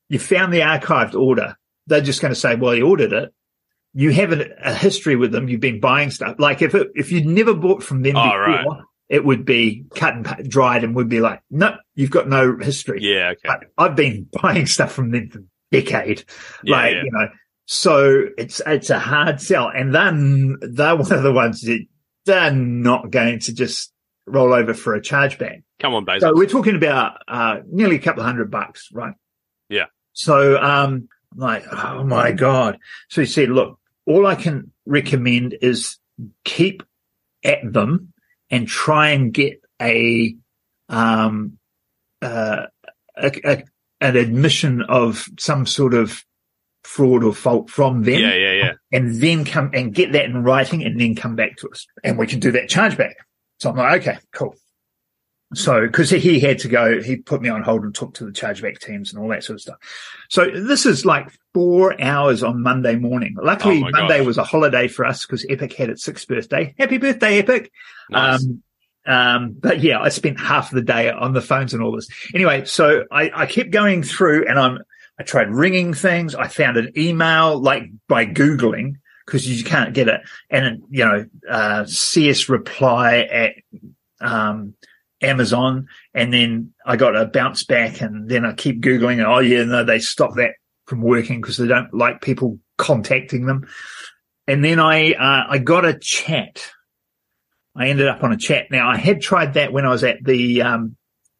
you 0.09 0.19
found 0.19 0.53
the 0.53 0.59
archived 0.59 1.15
order. 1.15 1.55
They're 1.87 2.01
just 2.01 2.21
going 2.21 2.33
to 2.33 2.39
say, 2.39 2.55
well, 2.55 2.75
you 2.75 2.85
ordered 2.85 3.13
it. 3.13 3.33
You 3.93 4.11
have 4.11 4.33
a, 4.33 4.49
a 4.61 4.73
history 4.73 5.15
with 5.15 5.31
them. 5.31 5.47
You've 5.47 5.61
been 5.61 5.79
buying 5.79 6.11
stuff. 6.11 6.35
Like 6.37 6.61
if 6.61 6.75
it, 6.75 6.89
if 6.93 7.09
you'd 7.09 7.25
never 7.25 7.53
bought 7.53 7.83
from 7.83 8.01
them 8.01 8.17
Oh, 8.17 8.23
before, 8.23 8.45
right. 8.45 8.81
it 9.07 9.23
would 9.23 9.45
be 9.45 9.85
cut 9.95 10.15
and 10.15 10.49
dried 10.49 10.83
and 10.83 10.93
would 10.95 11.07
be 11.07 11.21
like, 11.21 11.41
no, 11.49 11.77
you've 11.95 12.11
got 12.11 12.27
no 12.27 12.57
history. 12.57 12.99
Yeah, 13.01 13.29
okay. 13.29 13.41
But 13.45 13.63
I've 13.77 13.95
been 13.95 14.27
buying 14.41 14.65
stuff 14.65 14.91
from 14.91 15.11
them 15.11 15.29
for 15.29 15.39
a 15.39 15.81
decade. 15.81 16.25
Yeah, 16.61 16.75
like, 16.75 16.93
yeah. 16.93 17.03
you 17.05 17.11
know, 17.11 17.27
so 17.67 18.23
it's, 18.37 18.61
it's 18.65 18.89
a 18.89 18.97
hard 18.97 19.41
sell. 19.41 19.69
And 19.69 19.93
then 19.93 20.55
they're 20.61 20.95
one 20.95 21.11
of 21.11 21.21
the 21.21 21.33
ones 21.33 21.61
that 21.61 21.85
they're 22.25 22.51
not 22.51 23.11
going 23.11 23.39
to 23.39 23.53
just 23.53 23.91
roll 24.25 24.53
over 24.53 24.73
for 24.73 24.95
a 24.95 25.01
chargeback. 25.01 25.63
Come 25.79 25.93
on, 25.93 26.05
Bezos. 26.05 26.21
So 26.21 26.33
we're 26.33 26.47
talking 26.47 26.77
about 26.77 27.21
uh, 27.27 27.57
nearly 27.69 27.97
a 27.97 27.99
couple 27.99 28.21
of 28.21 28.25
hundred 28.25 28.49
bucks, 28.49 28.87
right? 28.93 29.13
Yeah. 29.69 29.85
So 30.13 30.57
um, 30.57 31.09
I'm 31.33 31.37
like, 31.37 31.65
oh 31.71 32.03
my 32.05 32.31
god. 32.31 32.79
So 33.09 33.21
he 33.21 33.27
said, 33.27 33.49
look, 33.49 33.79
all 34.05 34.25
I 34.25 34.35
can 34.35 34.71
recommend 34.85 35.57
is 35.61 35.97
keep 36.45 36.83
at 37.43 37.59
them 37.63 38.13
and 38.49 38.67
try 38.67 39.09
and 39.09 39.33
get 39.33 39.61
a 39.81 40.35
um 40.89 41.57
uh 42.21 42.63
a, 43.17 43.31
a, 43.45 43.63
an 43.99 44.15
admission 44.15 44.81
of 44.81 45.27
some 45.37 45.65
sort 45.65 45.93
of 45.93 46.23
fraud 46.83 47.23
or 47.23 47.33
fault 47.33 47.69
from 47.69 48.03
them 48.03 48.19
yeah, 48.19 48.33
yeah, 48.33 48.53
yeah. 48.53 48.71
and 48.91 49.21
then 49.21 49.43
come 49.43 49.69
and 49.73 49.93
get 49.93 50.13
that 50.13 50.25
in 50.25 50.43
writing 50.43 50.83
and 50.83 50.99
then 50.99 51.15
come 51.15 51.35
back 51.35 51.57
to 51.57 51.69
us 51.69 51.85
and 52.03 52.17
we 52.17 52.25
can 52.25 52.39
do 52.39 52.51
that 52.51 52.69
chargeback. 52.69 53.13
So 53.59 53.69
I'm 53.69 53.75
like, 53.75 54.01
okay, 54.01 54.17
cool. 54.33 54.55
So, 55.53 55.87
cause 55.87 56.09
he 56.09 56.39
had 56.39 56.59
to 56.59 56.67
go, 56.67 57.01
he 57.01 57.17
put 57.17 57.41
me 57.41 57.47
on 57.49 57.63
hold 57.63 57.83
and 57.83 57.95
talked 57.95 58.17
to 58.17 58.25
the 58.25 58.31
chargeback 58.31 58.79
teams 58.79 59.13
and 59.13 59.21
all 59.21 59.29
that 59.29 59.43
sort 59.43 59.55
of 59.55 59.61
stuff. 59.61 59.77
So 60.29 60.49
this 60.49 60.85
is 60.85 61.05
like 61.05 61.29
four 61.53 61.99
hours 62.01 62.43
on 62.43 62.61
Monday 62.61 62.95
morning. 62.95 63.35
Luckily, 63.41 63.77
Oh 63.77 63.89
Monday 63.89 64.17
gosh. 64.17 64.27
was 64.27 64.37
a 64.37 64.43
holiday 64.43 64.87
for 64.87 65.05
us 65.05 65.25
because 65.25 65.45
Epic 65.49 65.73
had 65.73 65.89
its 65.89 66.03
sixth 66.03 66.27
birthday. 66.27 66.75
Happy 66.77 66.97
birthday, 66.97 67.39
Epic. 67.39 67.71
Nice. 68.09 68.43
Um, 68.43 68.63
um, 69.05 69.55
but 69.57 69.79
yeah, 69.79 70.01
I 70.01 70.09
spent 70.09 70.37
half 70.37 70.69
the 70.69 70.81
day 70.81 71.09
on 71.09 71.31
the 71.31 71.41
phones 71.41 71.73
and 71.73 71.81
all 71.81 71.95
this. 71.95 72.09
Anyway, 72.35 72.65
so 72.65 73.05
I, 73.09 73.31
I 73.33 73.45
kept 73.45 73.71
going 73.71 74.03
through 74.03 74.47
and 74.49 74.59
I'm, 74.59 74.79
I 75.19 75.23
tried 75.23 75.49
ringing 75.49 75.93
things. 75.93 76.35
I 76.35 76.47
found 76.47 76.77
an 76.77 76.91
email 76.97 77.59
like 77.59 77.83
by 78.07 78.25
Googling 78.25 78.95
because 79.25 79.47
you 79.47 79.63
can't 79.63 79.93
get 79.93 80.07
it. 80.07 80.21
And, 80.49 80.83
you 80.89 81.05
know, 81.05 81.25
uh, 81.49 81.85
CS 81.85 82.49
reply 82.49 83.19
at, 83.19 83.53
um, 84.21 84.75
Amazon. 85.21 85.87
And 86.13 86.31
then 86.31 86.73
I 86.85 86.95
got 86.95 87.15
a 87.15 87.25
bounce 87.25 87.63
back 87.63 88.01
and 88.01 88.29
then 88.29 88.45
I 88.45 88.53
keep 88.53 88.81
Googling 88.81 89.13
and, 89.13 89.25
oh 89.25 89.39
yeah, 89.39 89.63
no, 89.63 89.83
they 89.83 89.99
stopped 89.99 90.37
that 90.37 90.51
from 90.85 91.01
working 91.01 91.41
because 91.41 91.57
they 91.57 91.67
don't 91.67 91.93
like 91.93 92.21
people 92.21 92.59
contacting 92.77 93.45
them. 93.45 93.67
And 94.47 94.63
then 94.63 94.79
I, 94.79 95.13
uh, 95.13 95.47
I 95.49 95.57
got 95.57 95.83
a 95.83 95.97
chat. 95.97 96.63
I 97.75 97.89
ended 97.89 98.07
up 98.07 98.23
on 98.23 98.31
a 98.31 98.37
chat. 98.37 98.67
Now 98.71 98.89
I 98.89 98.97
had 98.97 99.21
tried 99.21 99.55
that 99.55 99.73
when 99.73 99.85
I 99.85 99.89
was 99.89 100.03
at 100.03 100.23
the, 100.23 100.61
um, 100.61 100.95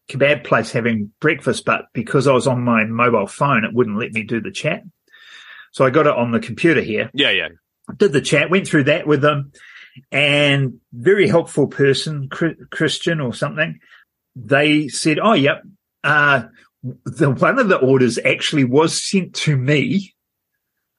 kebab 0.10 0.44
place 0.44 0.72
having 0.72 1.12
breakfast, 1.20 1.66
but 1.66 1.86
because 1.94 2.28
I 2.28 2.34
was 2.34 2.48
on 2.48 2.62
my 2.62 2.86
mobile 2.86 3.28
phone, 3.28 3.66
it 3.66 3.74
wouldn't 3.74 4.00
let 4.00 4.14
me 4.14 4.24
do 4.24 4.42
the 4.42 4.52
chat. 4.52 4.84
So 5.72 5.86
I 5.86 5.90
got 5.90 6.08
it 6.08 6.16
on 6.16 6.32
the 6.32 6.40
computer 6.40 6.82
here 6.82 7.12
yeah, 7.14 7.30
yeah. 7.30 7.50
did 7.98 8.14
the 8.14 8.22
chat, 8.22 8.50
went 8.50 8.68
through 8.68 8.86
that 8.86 9.06
with 9.06 9.22
them, 9.22 9.52
and 10.12 10.80
very 10.94 11.28
helpful 11.28 11.68
person, 11.68 12.30
Christian 12.30 13.20
or 13.20 13.34
something. 13.34 13.80
They 14.36 14.88
said, 14.88 15.20
"Oh, 15.20 15.34
yep, 15.34 15.64
uh, 16.04 16.44
the 17.06 17.32
one 17.32 17.60
of 17.60 17.70
the 17.70 17.78
orders 17.78 18.18
actually 18.24 18.64
was 18.64 19.00
sent 19.02 19.36
to 19.36 19.58
me. 19.58 20.16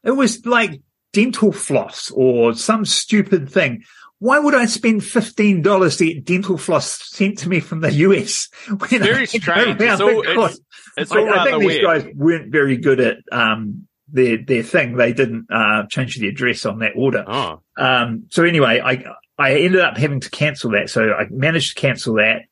It 0.04 0.12
was 0.12 0.44
like 0.44 0.80
dental 1.12 1.52
floss 1.52 2.10
or 2.10 2.54
some 2.54 2.84
stupid 2.84 3.50
thing." 3.50 3.84
Why 4.20 4.38
would 4.38 4.54
I 4.54 4.66
spend 4.66 5.04
fifteen 5.04 5.62
dollars 5.62 5.96
to 5.98 6.06
get 6.06 6.24
dental 6.24 6.58
floss 6.58 7.08
sent 7.10 7.38
to 7.38 7.48
me 7.48 7.60
from 7.60 7.80
the 7.80 7.92
US? 7.92 8.48
when 8.68 9.02
Very 9.02 9.22
I 9.22 9.24
strange. 9.26 9.80
It's 9.80 10.00
all, 10.00 10.22
it's, 10.46 10.60
it's 10.96 11.12
I, 11.12 11.18
all 11.18 11.28
I 11.28 11.30
rather 11.30 11.50
think 11.50 11.60
these 11.60 11.68
weird. 11.68 11.84
guys 11.84 12.14
weren't 12.14 12.52
very 12.52 12.76
good 12.76 13.00
at 13.00 13.18
um, 13.30 13.86
their 14.08 14.38
their 14.38 14.62
thing. 14.62 14.96
They 14.96 15.12
didn't 15.12 15.46
uh, 15.50 15.86
change 15.88 16.16
the 16.16 16.28
address 16.28 16.66
on 16.66 16.80
that 16.80 16.92
order. 16.96 17.24
Oh, 17.26 17.60
Um, 17.76 18.24
so 18.30 18.44
anyway, 18.44 18.80
I 18.84 19.04
I 19.38 19.60
ended 19.60 19.80
up 19.80 19.96
having 19.96 20.20
to 20.20 20.30
cancel 20.30 20.72
that. 20.72 20.90
So 20.90 21.12
I 21.12 21.26
managed 21.30 21.76
to 21.76 21.80
cancel 21.80 22.14
that 22.14 22.42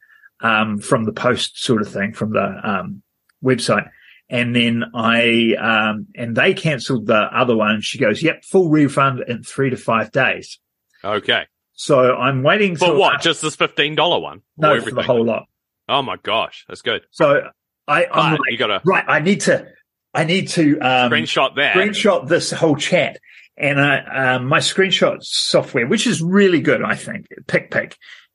um, 0.40 0.78
from 0.78 1.04
the 1.04 1.12
post 1.12 1.62
sort 1.62 1.82
of 1.82 1.88
thing 1.88 2.12
from 2.12 2.32
the 2.32 2.60
um, 2.62 3.02
website. 3.42 3.88
And 4.28 4.54
then 4.54 4.84
I 4.94 5.54
um, 5.60 6.06
and 6.14 6.36
they 6.36 6.54
cancelled 6.54 7.06
the 7.06 7.22
other 7.36 7.56
one. 7.56 7.80
She 7.80 7.98
goes, 7.98 8.22
"Yep, 8.22 8.44
full 8.44 8.70
refund 8.70 9.24
in 9.26 9.42
three 9.42 9.70
to 9.70 9.76
five 9.76 10.12
days." 10.12 10.60
okay. 11.04 11.46
So 11.76 12.16
I'm 12.16 12.42
waiting 12.42 12.76
For 12.76 12.96
what? 12.96 13.20
Just 13.20 13.42
this 13.42 13.54
fifteen 13.54 13.94
dollar 13.94 14.18
one? 14.18 14.42
No 14.56 14.80
for 14.80 14.90
the 14.90 15.02
whole 15.02 15.24
lot. 15.24 15.44
Oh 15.88 16.02
my 16.02 16.16
gosh, 16.16 16.64
that's 16.68 16.82
good. 16.82 17.02
So 17.10 17.48
I, 17.86 18.06
I'm 18.06 18.32
like, 18.32 18.40
you 18.50 18.58
got 18.58 18.66
to 18.68 18.80
right. 18.84 19.04
I 19.06 19.20
need 19.20 19.42
to 19.42 19.68
I 20.12 20.24
need 20.24 20.48
to 20.48 20.78
um, 20.80 21.12
screenshot 21.12 21.56
that. 21.56 21.76
screenshot 21.76 22.26
this 22.26 22.50
whole 22.50 22.76
chat. 22.76 23.20
And 23.58 23.80
I, 23.80 24.34
um, 24.34 24.46
my 24.46 24.58
screenshot 24.58 25.18
software, 25.22 25.86
which 25.86 26.06
is 26.06 26.20
really 26.20 26.60
good, 26.60 26.82
I 26.82 26.94
think, 26.94 27.26
PicPick, 27.46 27.94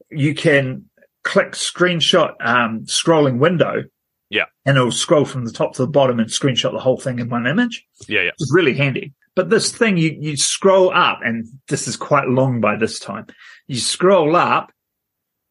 you 0.09 0.33
can 0.33 0.89
click 1.23 1.51
screenshot 1.51 2.33
um, 2.39 2.85
scrolling 2.85 3.37
window. 3.37 3.83
Yeah. 4.29 4.45
And 4.65 4.77
it'll 4.77 4.91
scroll 4.91 5.25
from 5.25 5.45
the 5.45 5.51
top 5.51 5.73
to 5.73 5.83
the 5.83 5.91
bottom 5.91 6.19
and 6.19 6.29
screenshot 6.29 6.71
the 6.71 6.79
whole 6.79 6.97
thing 6.97 7.19
in 7.19 7.29
one 7.29 7.45
image. 7.45 7.85
yeah, 8.07 8.21
yeah. 8.21 8.31
It's 8.39 8.53
really 8.53 8.75
handy. 8.75 9.13
But 9.35 9.49
this 9.49 9.71
thing, 9.75 9.97
you, 9.97 10.15
you 10.19 10.37
scroll 10.37 10.91
up 10.93 11.19
and 11.23 11.47
this 11.67 11.87
is 11.87 11.95
quite 11.95 12.27
long 12.27 12.59
by 12.59 12.75
this 12.75 12.99
time. 12.99 13.27
You 13.67 13.77
scroll 13.77 14.35
up 14.35 14.71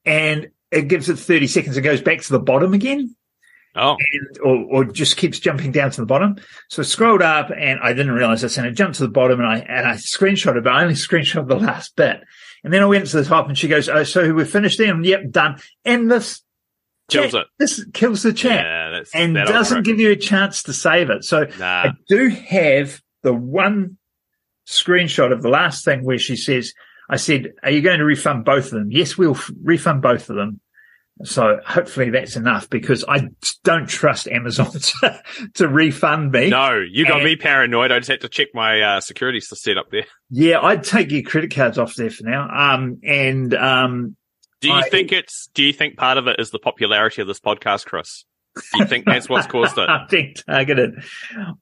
and 0.05 0.51
it 0.71 0.89
gives 0.89 1.09
it 1.09 1.19
30 1.19 1.47
seconds. 1.47 1.77
It 1.77 1.83
goes 1.83 2.03
back 2.03 2.21
to 2.21 2.33
the 2.33 2.39
bottom 2.39 2.75
again 2.75 3.17
Oh, 3.77 3.97
and, 4.13 4.39
or, 4.43 4.57
or 4.57 4.85
just 4.85 5.17
keeps 5.17 5.39
jumping 5.39 5.71
down 5.71 5.93
to 5.93 6.01
the 6.01 6.07
bottom. 6.07 6.37
So 6.69 6.83
I 6.83 6.85
scrolled 6.85 7.23
up 7.23 7.51
and 7.57 7.79
I 7.81 7.93
didn't 7.93 8.13
realize 8.13 8.41
this 8.43 8.59
and 8.59 8.67
it 8.67 8.73
jumped 8.73 8.97
to 8.97 9.05
the 9.05 9.09
bottom 9.13 9.39
and 9.39 9.49
I, 9.49 9.59
and 9.61 9.87
I 9.87 9.93
screenshot 9.95 10.57
it, 10.57 10.65
but 10.65 10.73
I 10.73 10.83
only 10.83 10.95
screenshot 10.97 11.47
the 11.47 11.57
last 11.57 11.95
bit. 11.95 12.21
And 12.65 12.73
then 12.73 12.83
I 12.83 12.87
went 12.87 13.07
to 13.07 13.17
the 13.17 13.25
top 13.25 13.49
and 13.49 13.57
she 13.57 13.69
goes, 13.69 13.89
Oh, 13.89 14.03
so 14.03 14.35
we're 14.35 14.45
finished 14.45 14.79
then? 14.79 15.05
Yep, 15.05 15.31
done. 15.31 15.61
And 15.85 16.11
this 16.11 16.43
kills 17.09 17.31
chat- 17.33 17.43
it. 17.43 17.47
This 17.59 17.85
kills 17.95 18.23
the 18.25 18.33
chat 18.33 18.65
Yeah, 18.65 19.03
and 19.15 19.35
doesn't 19.35 19.85
give 19.85 20.01
you 20.01 20.11
a 20.11 20.17
chance 20.17 20.65
to 20.65 20.73
save 20.73 21.09
it. 21.09 21.25
So 21.25 21.45
Nah. 21.59 21.65
I 21.65 21.93
do 22.09 22.29
have 22.29 23.01
the 23.23 23.33
one 23.35 23.97
screenshot 24.67 25.33
of 25.33 25.43
the 25.43 25.49
last 25.49 25.85
thing 25.85 26.05
where 26.05 26.19
she 26.19 26.37
says, 26.37 26.73
I 27.09 27.17
said, 27.17 27.53
are 27.63 27.71
you 27.71 27.83
going 27.83 27.99
to 27.99 28.05
refund 28.05 28.45
both 28.45 28.67
of 28.67 28.71
them? 28.73 28.91
Yes, 28.91 29.19
we'll 29.19 29.35
f- 29.37 29.51
refund 29.63 30.03
both 30.03 30.31
of 30.31 30.37
them. 30.37 30.61
So 31.25 31.59
hopefully 31.67 32.11
that's 32.11 32.37
enough 32.37 32.71
because 32.71 33.05
I 33.07 33.29
don't 33.63 33.87
trust 33.89 34.27
Amazon 34.29 34.71
to, 35.01 35.23
to 35.55 35.69
refund 35.69 36.33
me. 36.33 36.49
No, 36.49 36.81
you 36.89 37.05
got 37.05 37.17
And- 37.17 37.25
me 37.25 37.37
paranoid. 37.37 37.93
I 37.93 37.99
just 37.99 38.11
had 38.11 38.21
to 38.23 38.29
check 38.29 38.49
my 38.55 38.81
uh, 38.81 39.01
security 39.01 39.41
to 39.41 39.57
set 39.57 39.77
up 39.77 39.91
there. 39.91 40.07
Yeah, 40.31 40.61
I'd 40.61 40.85
take 40.85 41.11
your 41.11 41.23
credit 41.23 41.55
cards 41.55 41.77
off 41.79 41.95
there 41.97 42.11
for 42.11 42.25
now. 42.25 42.49
Um, 42.49 43.01
and, 43.05 43.53
um, 43.55 44.17
Do 44.61 44.69
you 44.69 44.75
I- 44.75 44.89
think 44.89 45.13
it's? 45.13 45.51
Do 45.53 45.63
you 45.63 45.73
think 45.75 45.97
part 45.99 46.17
of 46.17 46.27
it 46.27 46.37
is 46.39 46.53
the 46.53 46.59
popularity 46.59 47.21
of 47.21 47.29
this 47.29 47.41
podcast, 47.41 47.85
Chris? 47.87 48.25
Do 48.73 48.79
you 48.79 48.87
think 48.87 49.05
that's 49.05 49.29
what's 49.29 49.47
caused 49.47 49.77
it? 49.79 49.83
I'm 49.91 50.07
being 50.09 50.35
targeted. 50.49 51.03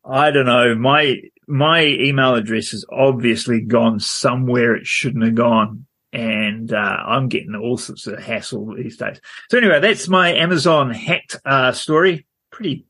I 0.04 0.30
don't 0.30 0.46
know. 0.46 0.74
My 0.76 1.16
my 1.48 1.84
email 1.84 2.34
address 2.34 2.70
has 2.70 2.84
obviously 2.90 3.60
gone 3.60 3.98
somewhere 4.00 4.76
it 4.76 4.86
shouldn't 4.86 5.24
have 5.24 5.34
gone, 5.34 5.86
and 6.12 6.72
uh, 6.72 6.76
I'm 6.76 7.28
getting 7.28 7.54
all 7.54 7.78
sorts 7.78 8.06
of 8.06 8.18
hassle 8.22 8.74
these 8.76 8.96
days. 8.96 9.20
So 9.50 9.58
anyway, 9.58 9.80
that's 9.80 10.08
my 10.08 10.34
Amazon 10.34 10.90
hacked 10.90 11.36
uh, 11.44 11.72
story. 11.72 12.26
Pretty 12.52 12.86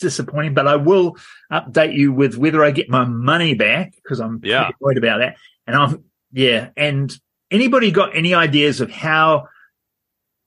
disappointing, 0.00 0.54
but 0.54 0.66
I 0.66 0.76
will 0.76 1.16
update 1.52 1.94
you 1.96 2.12
with 2.12 2.36
whether 2.36 2.64
I 2.64 2.70
get 2.70 2.88
my 2.88 3.04
money 3.04 3.54
back 3.54 3.92
because 3.96 4.20
I'm 4.20 4.40
pretty 4.40 4.50
Yeah. 4.50 4.70
worried 4.80 4.98
about 4.98 5.18
that. 5.18 5.36
And 5.66 5.76
I'm 5.76 6.04
yeah. 6.32 6.70
And 6.76 7.14
anybody 7.50 7.90
got 7.90 8.16
any 8.16 8.34
ideas 8.34 8.80
of 8.80 8.90
how? 8.90 9.48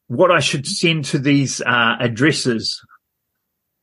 What 0.08 0.30
I 0.32 0.42
should 0.42 0.68
send 0.68 1.06
to 1.06 1.20
these 1.20 1.62
uh, 1.62 1.96
addresses 2.00 2.82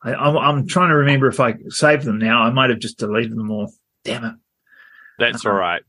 I, 0.03 0.15
I'm, 0.15 0.37
I'm 0.37 0.67
trying 0.67 0.91
to 0.91 0.97
remember 0.97 1.27
if 1.29 1.41
I 1.41 1.55
saved 1.69 2.05
them 2.05 2.19
now. 2.19 2.43
I 2.43 2.51
might 2.51 2.71
have 2.71 2.79
just 2.79 2.99
deleted 2.99 3.33
them 3.37 3.51
all. 3.51 3.73
Damn 4.05 4.25
it. 4.25 4.35
That's 5.19 5.45
all 5.45 5.53
right. 5.53 5.83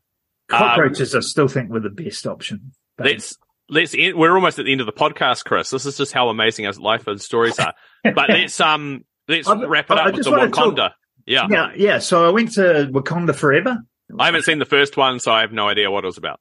Um, 0.51 0.57
Cockroaches, 0.59 1.13
I 1.13 1.19
still 1.19 1.47
think 1.47 1.69
were 1.69 1.79
the 1.79 1.89
best 1.89 2.25
option. 2.25 2.71
But 2.97 3.07
Let's 3.07 3.37
let's. 3.69 3.95
End, 3.97 4.17
we're 4.17 4.33
almost 4.33 4.57
at 4.57 4.65
the 4.65 4.71
end 4.71 4.81
of 4.81 4.87
the 4.87 4.93
podcast, 4.93 5.45
Chris. 5.45 5.69
This 5.69 5.85
is 5.85 5.95
just 5.95 6.11
how 6.11 6.29
amazing 6.29 6.65
our 6.65 6.73
life 6.73 7.05
and 7.07 7.21
stories 7.21 7.59
are. 7.59 7.73
But 8.03 8.29
let's 8.29 8.59
um 8.59 9.03
let's 9.27 9.47
I- 9.47 9.63
wrap 9.65 9.91
it 9.91 9.97
I 9.97 9.99
up 10.01 10.05
with 10.07 10.15
just 10.15 10.25
the 10.25 10.31
wanna 10.31 10.49
talk- 10.49 10.93
Yeah. 11.27 11.47
yeah, 11.51 11.71
yeah. 11.75 11.99
So 11.99 12.25
I 12.27 12.31
went 12.31 12.53
to 12.53 12.89
Wakanda 12.91 13.35
Forever. 13.35 13.77
I 14.17 14.25
haven't 14.25 14.41
seen 14.43 14.57
the 14.57 14.65
first 14.65 14.97
one, 14.97 15.19
so 15.19 15.31
I 15.31 15.41
have 15.41 15.51
no 15.51 15.67
idea 15.67 15.91
what 15.91 16.03
it 16.03 16.07
was 16.07 16.17
about. 16.17 16.39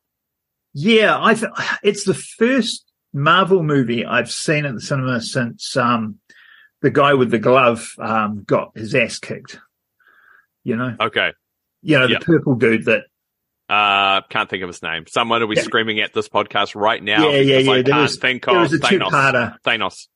Yeah, 0.72 1.18
I 1.22 1.34
th- 1.34 1.52
it's 1.82 2.04
the 2.04 2.14
first 2.14 2.90
Marvel 3.12 3.62
movie 3.62 4.06
I've 4.06 4.30
seen 4.30 4.64
at 4.64 4.74
the 4.74 4.80
cinema 4.80 5.20
since 5.20 5.76
um, 5.76 6.18
the 6.82 6.90
guy 6.90 7.14
with 7.14 7.30
the 7.30 7.38
glove 7.38 7.94
um, 7.98 8.44
got 8.46 8.76
his 8.76 8.94
ass 8.94 9.18
kicked. 9.18 9.58
You 10.64 10.76
know, 10.76 10.96
Okay. 11.00 11.32
you 11.82 11.98
know 11.98 12.06
the 12.06 12.14
Yeah. 12.14 12.18
purple 12.20 12.54
dude 12.56 12.84
that. 12.86 13.02
Uh, 13.70 14.22
can't 14.30 14.48
think 14.48 14.62
of 14.62 14.68
his 14.68 14.82
name. 14.82 15.04
Someone 15.06 15.42
will 15.42 15.48
be 15.48 15.56
Yeah. 15.56 15.62
screaming 15.62 16.00
at 16.00 16.14
this 16.14 16.26
podcast 16.26 16.74
right 16.74 17.02
now 17.02 17.28
Yeah, 17.28 17.36
yeah, 17.40 17.56
I 17.56 17.58
yeah, 17.60 17.72
there 17.74 17.82
can't 17.84 18.00
was- 18.02 18.16
think 18.16 18.48
of 18.48 18.54
a 18.56 18.60
Thanos. 18.76 18.88
two-parter. 18.88 19.56
Thanos. 19.62 20.06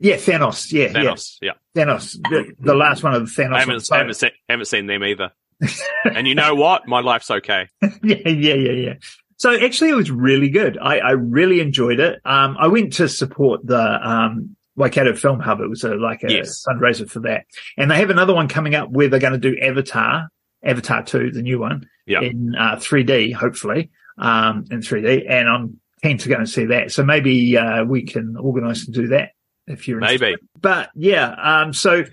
Yeah, 0.00 0.16
Thanos. 0.16 0.72
Yeah, 0.72 0.88
Thanos. 0.88 1.36
Yeah. 1.40 1.52
yeah, 1.76 1.84
Thanos. 1.84 2.14
The, 2.28 2.52
the 2.58 2.74
last 2.74 3.04
one 3.04 3.14
of 3.14 3.20
the 3.24 3.42
Thanos. 3.42 3.54
I 3.54 3.60
haven't, 3.60 3.80
So- 3.80 3.94
haven't, 3.96 4.14
seen, 4.14 4.30
haven't 4.48 4.64
seen 4.66 4.86
them 4.86 5.04
either. 5.04 5.30
and 6.04 6.26
you 6.26 6.34
know 6.34 6.56
what? 6.56 6.88
My 6.88 6.98
life's 7.00 7.30
okay. 7.30 7.68
yeah, 8.02 8.16
yeah, 8.28 8.54
yeah, 8.54 8.72
yeah. 8.72 8.94
So 9.36 9.52
actually, 9.54 9.90
it 9.90 9.94
was 9.96 10.10
really 10.10 10.48
good. 10.50 10.76
I, 10.76 10.98
I 10.98 11.10
really 11.12 11.60
enjoyed 11.60 12.00
it. 12.00 12.20
Um, 12.24 12.56
I 12.58 12.66
went 12.66 12.94
to 12.94 13.08
support 13.08 13.64
the 13.64 13.78
um, 14.08 14.56
Waikato 14.76 15.14
Film 15.14 15.40
Hub. 15.40 15.60
It 15.60 15.68
was 15.68 15.84
a, 15.84 15.94
like 15.94 16.22
a 16.24 16.32
Yes. 16.32 16.64
fundraiser 16.66 17.08
for 17.10 17.20
that, 17.20 17.44
and 17.76 17.90
they 17.90 17.96
have 17.98 18.10
another 18.10 18.34
one 18.34 18.48
coming 18.48 18.74
up 18.74 18.90
where 18.90 19.08
they're 19.08 19.20
going 19.20 19.38
to 19.38 19.38
do 19.38 19.56
Avatar, 19.60 20.28
Avatar 20.64 21.02
Two, 21.02 21.30
the 21.30 21.42
new 21.42 21.58
one, 21.58 21.86
Yeah. 22.06 22.20
in 22.22 22.54
uh, 22.58 22.76
3D, 22.76 23.32
hopefully, 23.34 23.90
um, 24.18 24.64
in 24.70 24.80
3D. 24.80 25.26
And 25.28 25.48
I'm 25.48 25.80
keen 26.02 26.18
to 26.18 26.28
go 26.28 26.36
and 26.36 26.48
see 26.48 26.66
that. 26.66 26.90
So 26.92 27.04
maybe 27.04 27.56
uh, 27.56 27.84
we 27.84 28.02
can 28.04 28.36
organise 28.36 28.86
and 28.86 28.94
do 28.94 29.08
that 29.08 29.30
if 29.66 29.86
you're 29.88 29.98
interested. 29.98 30.20
Maybe. 30.20 30.36
But 30.60 30.90
yeah, 30.94 31.28
um, 31.62 31.72
so 31.72 32.04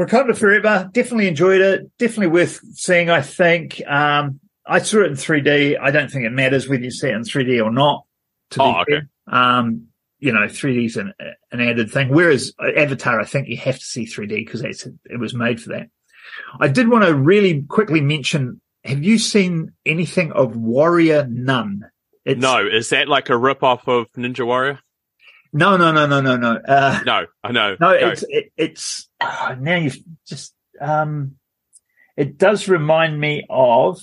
Wakanda 0.00 0.36
Forever, 0.36 0.90
definitely 0.92 1.28
enjoyed 1.28 1.60
it. 1.60 1.90
Definitely 1.98 2.28
worth 2.28 2.60
seeing, 2.74 3.10
I 3.10 3.20
think. 3.20 3.80
Um, 3.86 4.40
I 4.66 4.78
saw 4.80 5.02
it 5.02 5.06
in 5.06 5.12
3D. 5.14 5.78
I 5.80 5.90
don't 5.90 6.10
think 6.10 6.24
it 6.24 6.30
matters 6.30 6.68
whether 6.68 6.82
you 6.82 6.90
see 6.90 7.08
it 7.08 7.14
in 7.14 7.22
3D 7.22 7.62
or 7.64 7.70
not. 7.70 8.04
To 8.50 8.62
Oh, 8.62 8.72
be 8.72 8.78
okay. 8.80 9.06
fair. 9.28 9.38
Um, 9.40 9.88
you 10.24 10.32
know, 10.32 10.40
3D 10.46 10.86
is 10.86 10.96
an, 10.96 11.12
an 11.52 11.60
added 11.60 11.90
thing. 11.90 12.08
Whereas 12.08 12.52
Avatar, 12.58 13.20
I 13.20 13.24
think 13.24 13.48
you 13.48 13.58
have 13.58 13.78
to 13.78 13.84
see 13.84 14.06
3D 14.06 14.28
because 14.46 14.62
it 14.62 15.20
was 15.20 15.34
made 15.34 15.60
for 15.60 15.70
that. 15.70 15.88
I 16.58 16.68
did 16.68 16.88
want 16.88 17.04
to 17.04 17.14
really 17.14 17.60
quickly 17.62 18.00
mention, 18.00 18.62
have 18.84 19.04
you 19.04 19.18
seen 19.18 19.72
anything 19.84 20.32
of 20.32 20.56
Warrior 20.56 21.26
Nun? 21.28 21.84
It's, 22.24 22.40
No, 22.40 22.66
is 22.66 22.88
that 22.88 23.06
like 23.06 23.28
a 23.28 23.36
rip 23.36 23.62
off 23.62 23.86
of 23.86 24.06
Ninja 24.16 24.46
Warrior? 24.46 24.80
no, 25.52 25.76
no, 25.76 25.92
no, 25.92 26.06
no, 26.06 26.20
no, 26.22 26.36
no. 26.36 26.58
Uh, 26.66 27.00
No, 27.04 27.26
I 27.44 27.52
know. 27.52 27.76
No, 27.78 28.00
Go. 28.00 28.08
it's 28.08 28.24
it, 28.28 28.50
it's 28.56 29.08
oh, 29.20 29.56
now 29.60 29.76
you've 29.76 29.98
just 30.26 30.54
um, 30.80 31.36
it 32.16 32.38
does 32.38 32.66
remind 32.66 33.20
me 33.20 33.46
of 33.50 34.00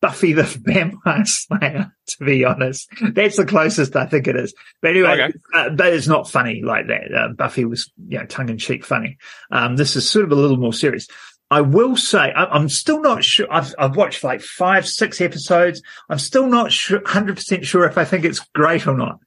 Buffy 0.00 0.32
the 0.32 0.42
Vampire 0.64 1.24
Slayer. 1.24 1.92
To 2.08 2.24
be 2.24 2.44
honest, 2.44 2.88
that's 3.12 3.36
the 3.36 3.44
closest 3.46 3.94
I 3.96 4.06
think 4.06 4.26
it 4.26 4.36
is. 4.36 4.54
But 4.82 4.92
anyway, 4.92 5.10
Okay. 5.12 5.32
uh, 5.54 5.70
but 5.70 5.92
it's 5.92 6.08
not 6.08 6.28
funny 6.30 6.62
like 6.64 6.88
that. 6.88 7.14
Uh, 7.14 7.28
Buffy 7.34 7.64
was 7.64 7.92
you 8.08 8.18
know 8.18 8.26
tongue 8.26 8.48
in 8.48 8.58
cheek 8.58 8.84
funny. 8.84 9.18
Um, 9.50 9.76
this 9.76 9.94
is 9.96 10.08
sort 10.08 10.24
of 10.24 10.32
a 10.32 10.36
little 10.36 10.56
more 10.56 10.72
serious. 10.72 11.06
I 11.52 11.60
will 11.62 11.96
say 11.96 12.18
I, 12.32 12.44
I'm 12.46 12.68
still 12.68 13.00
not 13.00 13.24
sure. 13.24 13.46
I've 13.50 13.74
I've 13.78 13.96
watched 13.96 14.24
like 14.24 14.40
five, 14.40 14.86
six 14.88 15.20
episodes. 15.20 15.82
I'm 16.08 16.18
still 16.18 16.46
not 16.46 16.72
sure, 16.72 17.02
hundred 17.06 17.36
percent 17.36 17.64
sure 17.66 17.84
if 17.84 17.98
I 17.98 18.04
think 18.04 18.24
it's 18.24 18.40
great 18.54 18.86
or 18.86 18.96
not. 18.96 19.18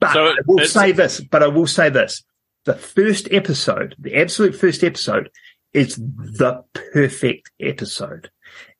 But 0.00 0.12
So 0.12 0.26
I 0.26 0.34
will 0.46 0.64
say 0.66 0.92
this. 0.92 1.20
But 1.20 1.42
I 1.42 1.48
will 1.48 1.66
say 1.66 1.90
this: 1.90 2.22
the 2.64 2.74
first 2.74 3.28
episode, 3.32 3.94
the 3.98 4.16
absolute 4.16 4.54
first 4.54 4.82
episode, 4.84 5.30
is 5.72 5.96
the 5.96 6.62
perfect 6.92 7.50
episode. 7.60 8.30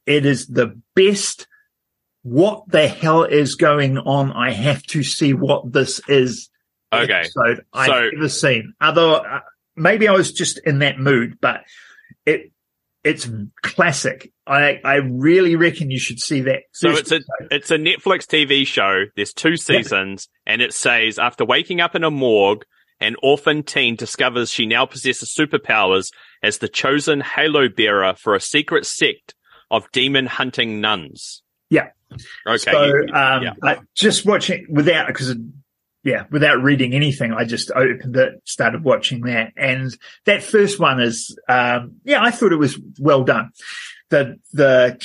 It 0.08 0.24
is 0.24 0.46
the 0.46 0.80
best. 0.96 1.46
What 2.22 2.64
the 2.68 2.88
hell 2.88 3.24
is 3.24 3.54
going 3.54 3.98
on? 3.98 4.32
I 4.32 4.50
have 4.50 4.82
to 4.84 5.02
see 5.02 5.34
what 5.34 5.72
this 5.72 6.00
is. 6.08 6.48
Okay. 6.92 7.12
Episode 7.12 7.64
I've 7.72 7.86
So- 7.86 8.10
ever 8.16 8.28
seen. 8.28 8.72
Although 8.80 9.16
uh, 9.16 9.40
maybe 9.76 10.08
I 10.08 10.12
was 10.12 10.32
just 10.32 10.58
in 10.64 10.78
that 10.78 10.98
mood, 10.98 11.38
but 11.40 11.60
it 12.24 12.50
it's 13.04 13.28
classic. 13.62 14.32
I 14.46 14.80
I 14.82 14.96
really 14.96 15.56
reckon 15.56 15.90
you 15.90 15.98
should 15.98 16.20
see 16.20 16.40
that. 16.42 16.62
So 16.72 16.90
it's 16.90 17.12
a 17.12 17.16
episode. 17.16 17.48
it's 17.50 17.70
a 17.70 17.76
Netflix 17.76 18.24
TV 18.26 18.66
show. 18.66 19.04
There's 19.14 19.34
two 19.34 19.56
seasons, 19.56 20.28
and 20.46 20.62
it 20.62 20.72
says 20.72 21.18
after 21.18 21.44
waking 21.44 21.80
up 21.82 21.94
in 21.94 22.02
a 22.02 22.10
morgue, 22.10 22.64
an 23.00 23.14
orphan 23.22 23.62
teen 23.62 23.94
discovers 23.94 24.50
she 24.50 24.64
now 24.66 24.86
possesses 24.86 25.34
superpowers 25.34 26.10
as 26.42 26.58
the 26.58 26.68
chosen 26.68 27.20
halo 27.20 27.68
bearer 27.68 28.14
for 28.14 28.34
a 28.34 28.40
secret 28.40 28.86
sect 28.86 29.34
of 29.70 29.90
demon 29.92 30.26
hunting 30.26 30.80
nuns. 30.80 31.42
Yeah. 31.70 31.88
Okay. 32.46 32.72
So, 32.72 33.00
um, 33.12 33.42
yeah. 33.42 33.52
I 33.62 33.78
just 33.94 34.24
watching 34.24 34.66
without 34.70 35.06
because, 35.06 35.34
yeah, 36.04 36.24
without 36.30 36.62
reading 36.62 36.94
anything, 36.94 37.32
I 37.32 37.44
just 37.44 37.70
opened 37.70 38.16
it, 38.16 38.40
started 38.44 38.82
watching 38.82 39.22
that, 39.22 39.52
and 39.56 39.94
that 40.24 40.42
first 40.42 40.80
one 40.80 41.00
is, 41.00 41.38
um, 41.48 41.96
yeah, 42.04 42.22
I 42.22 42.30
thought 42.30 42.52
it 42.52 42.56
was 42.56 42.78
well 42.98 43.24
done. 43.24 43.50
The 44.10 44.36
the 44.54 44.96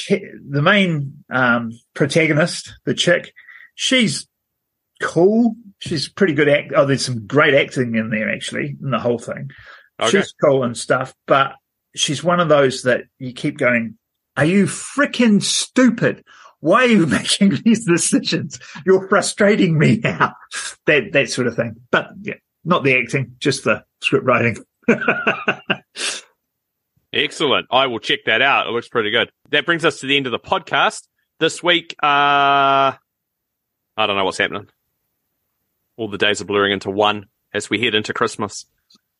the 0.49 0.61
main 0.61 1.25
um, 1.29 1.71
protagonist, 1.93 2.73
the 2.85 2.93
chick, 2.93 3.33
she's 3.75 4.27
cool. 5.01 5.55
She's 5.79 6.07
pretty 6.07 6.33
good 6.33 6.47
act. 6.47 6.71
Oh, 6.73 6.85
there's 6.85 7.05
some 7.05 7.27
great 7.27 7.53
acting 7.53 7.95
in 7.95 8.09
there 8.09 8.31
actually 8.31 8.77
in 8.81 8.91
the 8.91 8.99
whole 8.99 9.19
thing. 9.19 9.51
Okay. 9.99 10.11
She's 10.11 10.33
cool 10.41 10.63
and 10.63 10.77
stuff, 10.77 11.13
but 11.27 11.55
she's 11.93 12.23
one 12.23 12.39
of 12.39 12.47
those 12.47 12.83
that 12.83 13.03
you 13.19 13.33
keep 13.33 13.57
going, 13.57 13.97
are 14.35 14.45
you 14.45 14.65
freaking 14.65 15.41
stupid? 15.41 16.23
Why 16.59 16.83
are 16.83 16.87
you 16.87 17.05
making 17.07 17.61
these 17.63 17.85
decisions? 17.85 18.59
You're 18.85 19.07
frustrating 19.07 19.77
me 19.77 19.99
now. 20.03 20.35
That, 20.85 21.13
that 21.13 21.29
sort 21.29 21.47
of 21.47 21.55
thing. 21.55 21.77
But 21.91 22.09
yeah, 22.23 22.33
not 22.65 22.83
the 22.83 22.97
acting, 22.97 23.37
just 23.39 23.63
the 23.63 23.85
script 24.01 24.25
writing. 24.25 24.57
Excellent. 27.13 27.67
I 27.71 27.87
will 27.87 27.99
check 27.99 28.25
that 28.25 28.41
out. 28.41 28.67
It 28.67 28.71
looks 28.71 28.89
pretty 28.89 29.11
good. 29.11 29.29
That 29.51 29.65
brings 29.65 29.85
us 29.85 30.01
to 30.01 30.07
the 30.07 30.17
end 30.17 30.25
of 30.25 30.33
the 30.33 30.39
podcast. 30.39 31.03
This 31.39 31.63
week, 31.63 31.95
uh, 32.03 32.91
I 32.91 32.97
don't 33.97 34.17
know 34.17 34.25
what's 34.25 34.39
happening. 34.39 34.67
All 35.95 36.09
the 36.09 36.17
days 36.17 36.41
are 36.41 36.45
blurring 36.45 36.73
into 36.73 36.89
one 36.89 37.27
as 37.53 37.69
we 37.69 37.79
head 37.79 37.95
into 37.95 38.11
Christmas. 38.13 38.65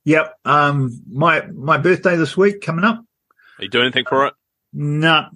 yep. 0.04 0.34
Um, 0.44 1.02
my, 1.10 1.46
my 1.48 1.78
birthday 1.78 2.18
this 2.18 2.36
week 2.36 2.60
coming 2.60 2.84
up. 2.84 2.98
Are 3.60 3.64
you 3.64 3.70
doing 3.70 3.86
anything 3.86 4.04
for 4.10 4.28
it? 4.28 4.34
No, 4.74 5.20
It 5.20 5.32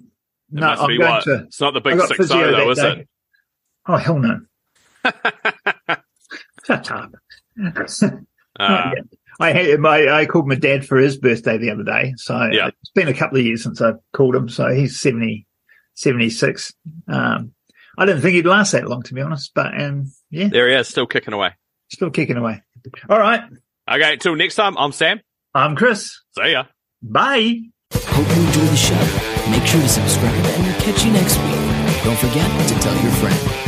no, 0.50 0.66
I'm 0.66 0.88
going 0.98 1.00
what? 1.00 1.24
to, 1.24 1.44
It's 1.46 1.60
not 1.60 1.74
the 1.74 1.80
big 1.80 1.98
six 2.00 2.16
physio 2.16 2.50
though, 2.50 2.56
that 2.66 2.68
is 2.70 2.78
day. 2.78 3.00
it? 3.02 3.08
Oh, 3.86 3.96
hell 3.96 4.18
no. 4.18 4.40
Shut 6.66 6.90
up. 6.90 7.12
Uh, 8.60 8.90
I 9.40 9.52
had 9.52 9.78
my 9.78 10.08
I 10.08 10.26
called 10.26 10.48
my 10.48 10.56
dad 10.56 10.84
for 10.84 10.96
his 10.98 11.16
birthday 11.16 11.58
the 11.58 11.70
other 11.70 11.84
day. 11.84 12.14
So 12.16 12.34
Yeah. 12.50 12.68
it's 12.68 12.90
been 12.92 13.06
a 13.06 13.14
couple 13.14 13.38
of 13.38 13.44
years 13.46 13.62
since 13.62 13.80
I've 13.80 14.00
called 14.12 14.34
him. 14.34 14.48
So 14.48 14.68
he's 14.74 14.98
70, 14.98 15.46
76. 15.94 16.72
Um, 17.06 17.52
I 17.96 18.04
didn't 18.04 18.22
think 18.22 18.34
he'd 18.34 18.46
last 18.46 18.72
that 18.72 18.88
long, 18.88 19.02
to 19.04 19.14
be 19.14 19.20
honest. 19.20 19.52
But 19.54 19.80
um, 19.80 20.12
yeah, 20.30 20.48
There 20.48 20.68
he 20.68 20.74
is, 20.74 20.88
still 20.88 21.06
kicking 21.06 21.34
away. 21.34 21.50
still 21.88 22.10
kicking 22.10 22.36
away. 22.36 22.62
All 23.08 23.18
right, 23.20 23.42
Okay, 23.88 24.16
till 24.16 24.34
next 24.34 24.56
time, 24.56 24.76
I'm 24.76 24.90
Sam. 24.90 25.20
I'm 25.54 25.76
Chris. 25.76 26.20
See 26.36 26.50
ya. 26.50 26.64
Bye. 27.00 27.60
Hope 28.18 28.36
you 28.36 28.42
enjoyed 28.42 28.68
the 28.68 28.76
show. 28.76 29.48
Make 29.48 29.64
sure 29.64 29.80
to 29.80 29.88
subscribe 29.88 30.34
and 30.34 30.64
we'll 30.64 30.80
catch 30.80 31.04
you 31.04 31.12
next 31.12 31.36
week. 31.38 32.02
Don't 32.02 32.18
forget 32.18 32.50
to 32.66 32.74
tell 32.80 33.00
your 33.00 33.12
friend. 33.12 33.67